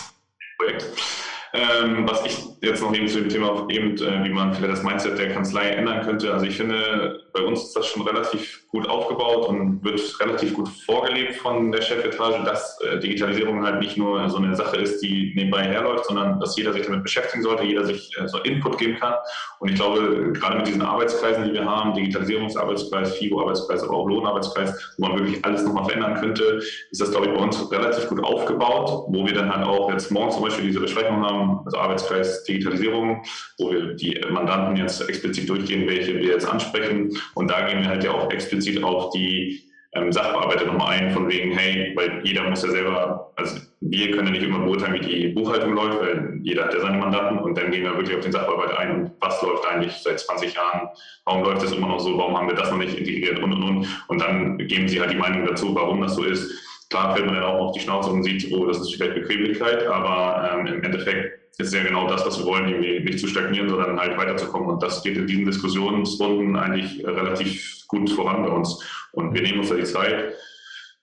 Projekt. 0.59 1.19
Ähm, 1.53 2.09
was 2.09 2.25
ich 2.25 2.39
jetzt 2.63 2.81
noch 2.81 2.95
eben 2.95 3.09
zu 3.09 3.21
dem 3.21 3.29
Thema, 3.29 3.67
eben, 3.71 3.97
äh, 3.97 4.25
wie 4.25 4.31
man 4.31 4.55
vielleicht 4.55 4.73
das 4.73 4.83
Mindset 4.85 5.19
der 5.19 5.33
Kanzlei 5.33 5.71
ändern 5.71 6.03
könnte. 6.03 6.33
Also 6.33 6.47
ich 6.47 6.57
finde, 6.57 7.25
bei 7.33 7.43
uns 7.43 7.65
ist 7.65 7.77
das 7.77 7.87
schon 7.87 8.03
relativ 8.03 8.63
gut 8.72 8.88
aufgebaut 8.88 9.48
und 9.48 9.83
wird 9.83 10.00
relativ 10.20 10.54
gut 10.54 10.68
vorgelebt 10.68 11.37
von 11.37 11.72
der 11.72 11.83
Chefetage, 11.83 12.44
dass 12.44 12.80
äh, 12.83 13.00
Digitalisierung 13.00 13.64
halt 13.64 13.80
nicht 13.80 13.96
nur 13.96 14.28
so 14.28 14.37
eine 14.37 14.54
Sache 14.54 14.76
ist, 14.76 15.00
die 15.00 15.33
nebenbei 15.35 15.64
herläuft, 15.64 16.04
sondern 16.04 16.38
dass 16.38 16.56
jeder 16.56 16.72
sich 16.72 16.87
damit 16.87 17.02
beschäftigen 17.02 17.42
sollte, 17.42 17.64
jeder 17.64 17.85
sich 17.85 18.16
äh, 18.16 18.28
so 18.28 18.38
Input 18.38 18.78
geben 18.78 18.96
kann. 19.00 19.14
Und 19.59 19.70
ich 19.70 19.74
glaube, 19.74 20.33
gerade 20.35 20.59
mit 20.59 20.68
diesen 20.68 20.83
Arbeitskreisen, 20.83 21.44
die 21.44 21.52
wir 21.52 21.64
haben, 21.64 21.94
Digitalisierungsarbeitskreis, 21.94 23.16
FIBO-Arbeitskreis, 23.16 23.83
aber 23.83 23.94
auch 23.94 24.06
Lohnarbeitskreis, 24.06 24.94
wo 24.98 25.09
man 25.09 25.18
wirklich 25.18 25.44
alles 25.44 25.64
nochmal 25.64 25.87
verändern 25.87 26.14
könnte, 26.14 26.61
ist 26.90 27.00
das, 27.00 27.11
glaube 27.11 27.26
ich, 27.26 27.35
bei 27.35 27.40
uns 27.40 27.72
relativ 27.72 28.09
gut 28.09 28.22
aufgebaut, 28.22 29.06
wo 29.09 29.26
wir 29.26 29.35
dann 29.35 29.52
halt 29.52 29.66
auch 29.66 29.90
jetzt 29.90 30.12
morgen 30.12 30.30
zum 30.30 30.44
Beispiel 30.44 30.66
diese 30.66 30.80
Besprechung 30.80 31.24
haben, 31.26 31.61
also 31.64 31.76
Arbeitskreis 31.76 32.44
Digitalisierung, 32.44 33.24
wo 33.59 33.72
wir 33.72 33.94
die 33.94 34.20
Mandanten 34.30 34.76
jetzt 34.76 35.00
explizit 35.09 35.48
durchgehen, 35.48 35.88
welche 35.88 36.14
wir 36.14 36.22
jetzt 36.22 36.48
ansprechen. 36.48 37.11
Und 37.35 37.50
da 37.50 37.66
gehen 37.66 37.80
wir 37.80 37.88
halt 37.88 38.04
ja 38.04 38.12
auch 38.12 38.30
explizit 38.30 38.60
auf 38.83 39.11
die 39.11 39.70
ähm, 39.92 40.12
Sachbearbeiter 40.12 40.66
nochmal 40.66 40.99
ein, 40.99 41.11
von 41.11 41.29
wegen, 41.29 41.53
hey, 41.53 41.92
weil 41.96 42.20
jeder 42.25 42.49
muss 42.49 42.62
ja 42.62 42.70
selber, 42.70 43.33
also 43.37 43.61
wir 43.81 44.11
können 44.12 44.27
ja 44.29 44.33
nicht 44.33 44.44
immer 44.44 44.61
beurteilen, 44.61 44.94
wie 44.94 45.07
die 45.07 45.29
Buchhaltung 45.29 45.75
läuft, 45.75 46.01
weil 46.01 46.38
jeder 46.42 46.64
hat 46.64 46.75
ja 46.75 46.81
seine 46.81 46.99
Mandanten 46.99 47.38
und 47.38 47.59
dann 47.59 47.70
gehen 47.70 47.83
wir 47.83 47.96
wirklich 47.96 48.16
auf 48.16 48.23
den 48.23 48.33
Sachbearbeiter 48.33 48.79
ein 48.79 48.90
und 48.90 49.11
was 49.20 49.42
läuft 49.42 49.66
eigentlich 49.66 49.92
seit 49.94 50.20
20 50.20 50.55
Jahren, 50.55 50.88
warum 51.25 51.42
läuft 51.42 51.62
das 51.62 51.73
immer 51.73 51.88
noch 51.88 51.99
so, 51.99 52.16
warum 52.16 52.37
haben 52.37 52.49
wir 52.49 52.55
das 52.55 52.70
noch 52.70 52.79
nicht 52.79 52.96
integriert 52.96 53.40
und 53.40 53.53
und 53.53 53.62
und 53.62 53.88
und 54.09 54.20
dann 54.20 54.59
geben 54.59 54.87
sie 54.87 55.01
halt 55.01 55.11
die 55.12 55.16
Meinung 55.16 55.46
dazu, 55.46 55.75
warum 55.75 56.01
das 56.03 56.14
so 56.14 56.25
ist. 56.25 56.51
Klar 56.90 57.14
fällt 57.14 57.26
man 57.26 57.37
dann 57.37 57.44
auch 57.44 57.68
auf 57.68 57.72
die 57.72 57.81
Schnauze 57.81 58.11
und 58.11 58.24
sieht, 58.24 58.53
oh, 58.53 58.66
das 58.66 58.81
ist 58.81 58.94
vielleicht 58.94 59.14
Bequemlichkeit, 59.14 59.87
aber 59.87 60.50
ähm, 60.53 60.66
im 60.66 60.83
Endeffekt 60.83 61.40
ist 61.59 61.72
ja 61.72 61.83
genau 61.83 62.09
das, 62.09 62.26
was 62.26 62.38
wir 62.38 62.46
wollen, 62.46 62.68
irgendwie 62.68 63.00
nicht 63.05 63.20
zu 63.20 63.26
stagnieren, 63.26 63.68
sondern 63.68 63.98
halt 63.98 64.16
weiterzukommen. 64.16 64.70
Und 64.70 64.83
das 64.83 65.03
geht 65.03 65.16
in 65.16 65.26
diesen 65.26 65.46
Diskussionsrunden 65.46 66.57
eigentlich 66.57 67.07
relativ 67.07 67.87
gut 67.87 68.11
voran 68.11 68.42
bei 68.42 68.50
uns. 68.50 68.83
Und 69.12 69.35
wir 69.35 69.42
nehmen 69.42 69.61
uns 69.61 69.68
da 69.68 69.76
die 69.76 69.85
Zeit. 69.85 70.35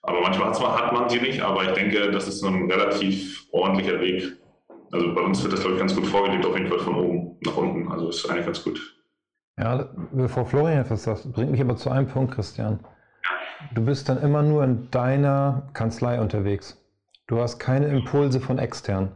Aber 0.02 0.20
manchmal 0.20 0.52
hat 0.52 0.92
man 0.92 1.08
sie 1.08 1.20
nicht, 1.20 1.40
aber 1.40 1.64
ich 1.64 1.72
denke, 1.72 2.10
das 2.10 2.28
ist 2.28 2.42
ein 2.42 2.70
relativ 2.70 3.46
ordentlicher 3.52 4.00
Weg. 4.00 4.36
Also 4.90 5.14
bei 5.14 5.20
uns 5.20 5.42
wird 5.42 5.52
das, 5.52 5.60
glaube 5.60 5.74
ich, 5.74 5.80
ganz 5.80 5.94
gut 5.94 6.06
vorgelebt, 6.06 6.46
auf 6.46 6.56
jeden 6.56 6.68
Fall 6.68 6.78
von 6.78 6.94
oben 6.94 7.36
nach 7.44 7.56
unten. 7.56 7.90
Also 7.90 8.08
ist 8.08 8.28
eigentlich 8.28 8.46
ganz 8.46 8.62
gut. 8.62 8.80
Ja, 9.58 9.88
bevor 10.12 10.46
Florian 10.46 10.80
etwas 10.80 11.02
sagt, 11.02 11.30
bringt 11.32 11.50
mich 11.50 11.60
aber 11.60 11.76
zu 11.76 11.90
einem 11.90 12.06
Punkt, 12.06 12.34
Christian. 12.34 12.80
Du 13.74 13.84
bist 13.84 14.08
dann 14.08 14.22
immer 14.22 14.42
nur 14.42 14.64
in 14.64 14.90
deiner 14.90 15.68
Kanzlei 15.72 16.20
unterwegs. 16.20 16.80
Du 17.26 17.40
hast 17.40 17.58
keine 17.58 17.88
Impulse 17.88 18.40
von 18.40 18.58
extern. 18.58 19.12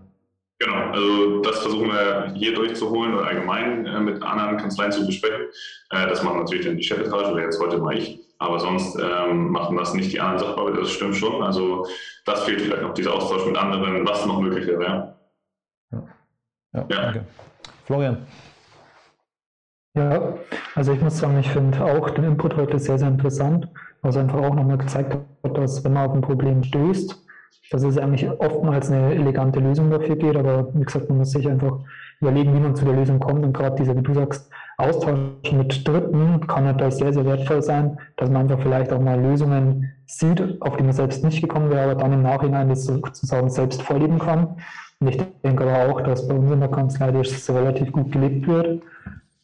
Genau, 0.58 0.90
also 0.92 1.40
das 1.40 1.58
versuchen 1.58 1.88
wir 1.88 2.32
hier 2.34 2.54
durchzuholen 2.54 3.14
oder 3.14 3.26
allgemein 3.26 3.86
äh, 3.86 4.00
mit 4.00 4.22
anderen 4.22 4.56
Kanzleien 4.58 4.92
zu 4.92 5.04
besprechen. 5.04 5.46
Äh, 5.90 6.06
das 6.06 6.22
machen 6.22 6.40
natürlich 6.40 6.66
dann 6.66 6.76
die 6.76 6.82
Chefetage 6.82 7.32
oder 7.32 7.42
jetzt 7.42 7.60
heute 7.60 7.78
mal 7.78 7.96
ich. 7.96 8.20
Aber 8.38 8.58
sonst 8.58 8.96
ähm, 9.00 9.50
machen 9.50 9.76
das 9.76 9.94
nicht 9.94 10.12
die 10.12 10.20
anderen 10.20 10.40
Sachbearbeiter, 10.40 10.80
das 10.80 10.90
stimmt 10.90 11.16
schon. 11.16 11.42
Also 11.42 11.86
das 12.26 12.44
fehlt 12.44 12.60
vielleicht 12.60 12.82
noch, 12.82 12.94
dieser 12.94 13.14
Austausch 13.14 13.46
mit 13.46 13.56
anderen, 13.56 14.06
was 14.06 14.26
noch 14.26 14.40
möglich 14.40 14.66
wäre. 14.66 15.16
Ja, 15.90 16.06
ja, 16.72 16.86
ja. 16.88 17.02
Danke. 17.02 17.26
Florian. 17.86 18.26
Ja, 19.94 20.34
also 20.74 20.92
ich 20.92 21.00
muss 21.00 21.18
sagen, 21.18 21.38
ich 21.38 21.48
finde 21.48 21.84
auch 21.84 22.10
den 22.10 22.24
Input 22.24 22.56
heute 22.56 22.78
sehr, 22.78 22.98
sehr 22.98 23.08
interessant, 23.08 23.68
was 24.02 24.16
einfach 24.16 24.42
auch 24.42 24.54
nochmal 24.54 24.78
gezeigt 24.78 25.14
hat, 25.44 25.58
dass 25.58 25.84
wenn 25.84 25.92
man 25.92 26.08
auf 26.08 26.14
ein 26.14 26.20
Problem 26.20 26.62
stößt, 26.62 27.18
dass 27.70 27.82
es 27.84 27.98
eigentlich 27.98 28.28
oftmals 28.28 28.90
eine 28.90 29.14
elegante 29.14 29.60
Lösung 29.60 29.90
dafür 29.90 30.16
geht, 30.16 30.36
aber 30.36 30.68
wie 30.74 30.84
gesagt, 30.84 31.08
man 31.08 31.18
muss 31.18 31.30
sich 31.30 31.48
einfach 31.48 31.78
überlegen, 32.20 32.54
wie 32.54 32.60
man 32.60 32.76
zu 32.76 32.84
der 32.84 32.94
Lösung 32.94 33.18
kommt 33.18 33.44
und 33.44 33.52
gerade 33.52 33.76
dieser, 33.76 33.96
wie 33.96 34.02
du 34.02 34.14
sagst, 34.14 34.50
Austausch 34.78 35.52
mit 35.52 35.86
Dritten 35.86 36.46
kann 36.46 36.64
natürlich 36.64 36.94
sehr, 36.94 37.12
sehr 37.12 37.24
wertvoll 37.24 37.62
sein, 37.62 37.98
dass 38.16 38.30
man 38.30 38.42
einfach 38.42 38.60
vielleicht 38.60 38.92
auch 38.92 39.00
mal 39.00 39.20
Lösungen 39.20 39.92
sieht, 40.06 40.60
auf 40.60 40.76
die 40.76 40.82
man 40.82 40.92
selbst 40.92 41.22
nicht 41.24 41.40
gekommen 41.40 41.70
wäre, 41.70 41.90
aber 41.90 41.94
dann 41.94 42.12
im 42.12 42.22
Nachhinein 42.22 42.68
das 42.68 42.84
sozusagen 42.84 43.50
selbst 43.50 43.82
vorleben 43.82 44.18
kann. 44.18 44.56
Und 45.00 45.08
ich 45.08 45.22
denke 45.44 45.64
aber 45.64 45.92
auch, 45.92 46.00
dass 46.00 46.26
bei 46.26 46.34
uns 46.34 46.50
in 46.50 46.60
der 46.60 46.70
Kanzlei 46.70 47.12
das 47.12 47.50
relativ 47.50 47.92
gut 47.92 48.12
gelebt 48.12 48.46
wird. 48.46 48.82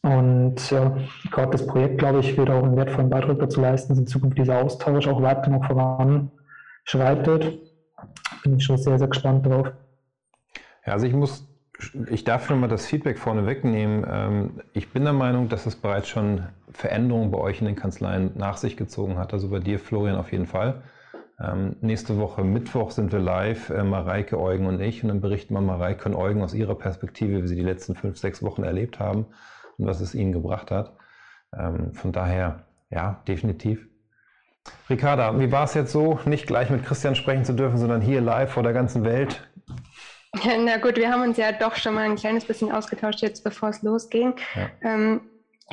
Und 0.03 0.71
ja, 0.71 0.97
gerade 1.31 1.51
das 1.51 1.67
Projekt, 1.67 1.99
glaube 1.99 2.21
ich, 2.21 2.37
wird 2.37 2.51
auch 2.51 2.63
einen 2.63 2.77
wertvollen 2.77 3.11
Beitrag 3.11 3.39
dazu 3.39 3.61
leisten, 3.61 3.91
dass 3.91 3.99
in 3.99 4.07
Zukunft 4.07 4.39
dieser 4.39 4.63
Austausch 4.63 5.09
auch 5.09 5.23
weiter 5.23 5.51
noch 5.51 5.65
voranschreitet 5.67 7.59
bin 8.43 8.57
ich 8.57 8.65
schon 8.65 8.79
sehr, 8.79 8.99
sehr 8.99 9.09
gespannt 9.09 9.47
drauf. 9.47 9.73
Ja, 10.87 10.93
also 10.95 11.07
ich 11.07 11.13
muss, 11.13 11.47
ich 12.09 12.25
darf 12.25 12.47
schon 12.47 12.61
mal 12.61 12.69
das 12.69 12.87
Feedback 12.87 13.19
vorne 13.19 13.47
wegnehmen. 13.47 14.07
Ähm, 14.09 14.61
ich 14.73 14.93
bin 14.93 15.05
der 15.05 15.13
Meinung, 15.13 15.49
dass 15.49 15.67
es 15.67 15.77
bereits 15.77 16.09
schon 16.09 16.47
Veränderungen 16.71 17.31
bei 17.31 17.39
euch 17.39 17.61
in 17.61 17.67
den 17.67 17.77
Kanzleien 17.77 18.33
nach 18.37 18.57
sich 18.57 18.77
gezogen 18.77 19.19
hat. 19.19 19.33
Also 19.33 19.49
bei 19.49 19.59
dir, 19.59 19.79
Florian, 19.79 20.17
auf 20.17 20.33
jeden 20.33 20.47
Fall. 20.47 20.83
Ähm, 21.41 21.77
nächste 21.81 22.19
Woche 22.19 22.43
Mittwoch 22.43 22.91
sind 22.91 23.13
wir 23.13 23.21
live, 23.21 23.71
äh, 23.71 23.85
Mareike, 23.85 24.41
Eugen 24.41 24.67
und 24.67 24.81
ich. 24.81 25.03
Und 25.03 25.09
dann 25.09 25.21
berichten 25.21 25.55
wir 25.55 25.61
Mareike 25.61 26.09
und 26.09 26.15
Eugen 26.15 26.43
aus 26.43 26.55
ihrer 26.55 26.75
Perspektive, 26.75 27.43
wie 27.43 27.47
sie 27.49 27.57
die 27.57 27.63
letzten 27.63 27.95
fünf, 27.95 28.19
sechs 28.19 28.43
Wochen 28.43 28.65
erlebt 28.65 28.99
haben 28.99 29.27
und 29.79 29.87
was 29.87 30.01
es 30.01 30.15
ihnen 30.15 30.33
gebracht 30.33 30.71
hat. 30.71 30.97
Ähm, 31.57 31.93
von 31.95 32.13
daher, 32.13 32.67
ja, 32.91 33.23
definitiv. 33.27 33.87
Ricarda, 34.91 35.39
wie 35.39 35.51
war 35.51 35.65
es 35.65 35.75
jetzt 35.75 35.93
so, 35.93 36.19
nicht 36.27 36.47
gleich 36.47 36.69
mit 36.71 36.85
Christian 36.85 37.15
sprechen 37.15 37.45
zu 37.45 37.55
dürfen, 37.55 37.79
sondern 37.79 38.01
hier 38.01 38.21
live 38.21 38.53
vor 38.53 38.63
der 38.63 38.73
ganzen 38.73 39.05
Welt? 39.05 39.49
Na 40.45 40.77
gut, 40.77 40.97
wir 40.97 41.11
haben 41.11 41.23
uns 41.23 41.37
ja 41.37 41.53
doch 41.53 41.75
schon 41.77 41.95
mal 41.95 42.05
ein 42.05 42.17
kleines 42.17 42.45
bisschen 42.45 42.71
ausgetauscht 42.71 43.23
jetzt, 43.23 43.45
bevor 43.45 43.71
es 43.71 43.83
losging. 43.83 44.35
Ja. 44.55 44.71
Ähm, 44.83 45.21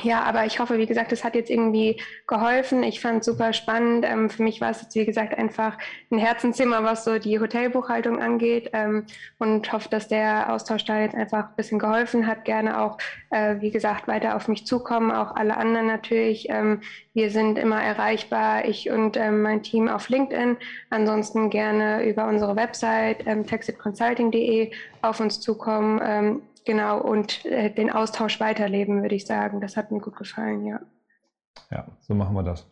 ja, 0.02 0.22
aber 0.24 0.44
ich 0.44 0.58
hoffe, 0.58 0.76
wie 0.76 0.84
gesagt, 0.84 1.10
es 1.12 1.24
hat 1.24 1.34
jetzt 1.34 1.48
irgendwie 1.48 1.98
geholfen. 2.26 2.82
Ich 2.82 3.00
fand 3.00 3.20
es 3.20 3.26
super 3.26 3.54
spannend. 3.54 4.04
Ähm, 4.06 4.28
für 4.28 4.42
mich 4.42 4.60
war 4.60 4.70
es 4.70 4.82
jetzt, 4.82 4.94
wie 4.94 5.06
gesagt, 5.06 5.38
einfach 5.38 5.78
ein 6.10 6.18
Herzenzimmer, 6.18 6.84
was 6.84 7.04
so 7.04 7.18
die 7.18 7.40
Hotelbuchhaltung 7.40 8.20
angeht. 8.20 8.70
Ähm, 8.74 9.06
und 9.38 9.72
hoffe, 9.72 9.88
dass 9.88 10.06
der 10.06 10.52
Austausch 10.52 10.84
da 10.84 11.00
jetzt 11.00 11.14
einfach 11.14 11.48
ein 11.48 11.56
bisschen 11.56 11.78
geholfen 11.78 12.26
hat. 12.26 12.44
Gerne 12.44 12.82
auch, 12.82 12.98
äh, 13.30 13.56
wie 13.60 13.70
gesagt, 13.70 14.06
weiter 14.06 14.36
auf 14.36 14.48
mich 14.48 14.66
zukommen. 14.66 15.10
Auch 15.10 15.34
alle 15.34 15.56
anderen 15.56 15.86
natürlich. 15.86 16.48
Ähm, 16.50 16.82
wir 17.14 17.30
sind 17.30 17.56
immer 17.56 17.82
erreichbar, 17.82 18.66
ich 18.66 18.90
und 18.90 19.16
ähm, 19.16 19.40
mein 19.40 19.62
Team 19.62 19.88
auf 19.88 20.10
LinkedIn. 20.10 20.58
Ansonsten 20.90 21.48
gerne 21.48 22.04
über 22.06 22.26
unsere 22.28 22.54
Website 22.54 23.26
ähm, 23.26 23.46
texitconsulting.de 23.46 24.72
auf 25.00 25.20
uns 25.20 25.40
zukommen. 25.40 26.42
Genau, 26.66 27.00
und 27.00 27.44
äh, 27.46 27.70
den 27.72 27.90
Austausch 27.90 28.40
weiterleben, 28.40 29.00
würde 29.02 29.14
ich 29.14 29.24
sagen. 29.24 29.60
Das 29.60 29.76
hat 29.76 29.92
mir 29.92 30.00
gut 30.00 30.16
gefallen, 30.16 30.66
ja. 30.66 30.80
Ja, 31.70 31.86
so 32.00 32.14
machen 32.14 32.34
wir 32.34 32.42
das. 32.42 32.68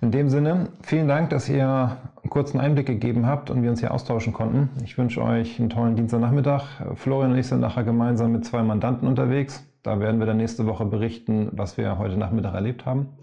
In 0.00 0.10
dem 0.10 0.30
Sinne, 0.30 0.70
vielen 0.82 1.06
Dank, 1.06 1.28
dass 1.28 1.46
ihr 1.50 1.98
einen 2.22 2.30
kurzen 2.30 2.58
Einblick 2.58 2.86
gegeben 2.86 3.26
habt 3.26 3.50
und 3.50 3.62
wir 3.62 3.68
uns 3.68 3.80
hier 3.80 3.92
austauschen 3.92 4.32
konnten. 4.32 4.70
Ich 4.82 4.96
wünsche 4.96 5.22
euch 5.22 5.60
einen 5.60 5.68
tollen 5.68 5.96
Dienstagnachmittag. 5.96 6.96
Florian 6.96 7.32
und 7.32 7.38
ich 7.38 7.48
sind 7.48 7.60
nachher 7.60 7.84
gemeinsam 7.84 8.32
mit 8.32 8.46
zwei 8.46 8.62
Mandanten 8.62 9.06
unterwegs. 9.06 9.62
Da 9.82 10.00
werden 10.00 10.18
wir 10.18 10.26
dann 10.26 10.38
nächste 10.38 10.66
Woche 10.66 10.86
berichten, 10.86 11.50
was 11.52 11.76
wir 11.76 11.98
heute 11.98 12.16
Nachmittag 12.16 12.54
erlebt 12.54 12.86
haben. 12.86 13.18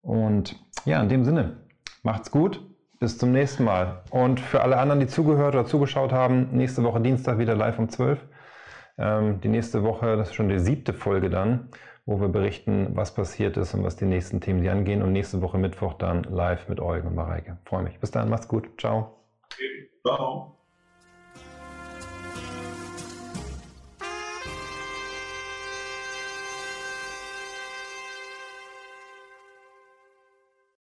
Und 0.00 0.56
ja, 0.84 1.00
in 1.00 1.08
dem 1.08 1.24
Sinne, 1.24 1.58
macht's 2.02 2.32
gut. 2.32 2.60
Bis 2.98 3.18
zum 3.18 3.30
nächsten 3.30 3.64
Mal. 3.64 4.02
Und 4.10 4.40
für 4.40 4.62
alle 4.62 4.78
anderen, 4.78 5.00
die 5.00 5.08
zugehört 5.08 5.54
oder 5.54 5.66
zugeschaut 5.66 6.12
haben, 6.12 6.48
nächste 6.52 6.82
Woche 6.82 7.00
Dienstag 7.00 7.38
wieder 7.38 7.54
live 7.54 7.78
um 7.78 7.88
12 7.88 8.20
Uhr. 8.20 8.31
Die 9.42 9.48
nächste 9.48 9.82
Woche, 9.82 10.16
das 10.16 10.28
ist 10.28 10.34
schon 10.34 10.48
die 10.48 10.58
siebte 10.58 10.92
Folge 10.92 11.30
dann, 11.30 11.68
wo 12.06 12.20
wir 12.20 12.28
berichten, 12.28 12.88
was 12.94 13.14
passiert 13.14 13.56
ist 13.56 13.74
und 13.74 13.84
was 13.84 13.96
die 13.96 14.04
nächsten 14.04 14.40
Themen 14.40 14.62
die 14.62 14.70
angehen. 14.70 15.02
Und 15.02 15.12
nächste 15.12 15.42
Woche 15.42 15.58
Mittwoch 15.58 15.94
dann 15.94 16.24
live 16.24 16.68
mit 16.68 16.80
Eugen 16.80 17.08
und 17.08 17.14
Mareike. 17.14 17.58
Freue 17.64 17.82
mich. 17.82 17.98
Bis 17.98 18.10
dann, 18.10 18.28
macht's 18.28 18.48
gut. 18.48 18.68
Ciao. 18.78 19.16
Ciao. 20.06 20.61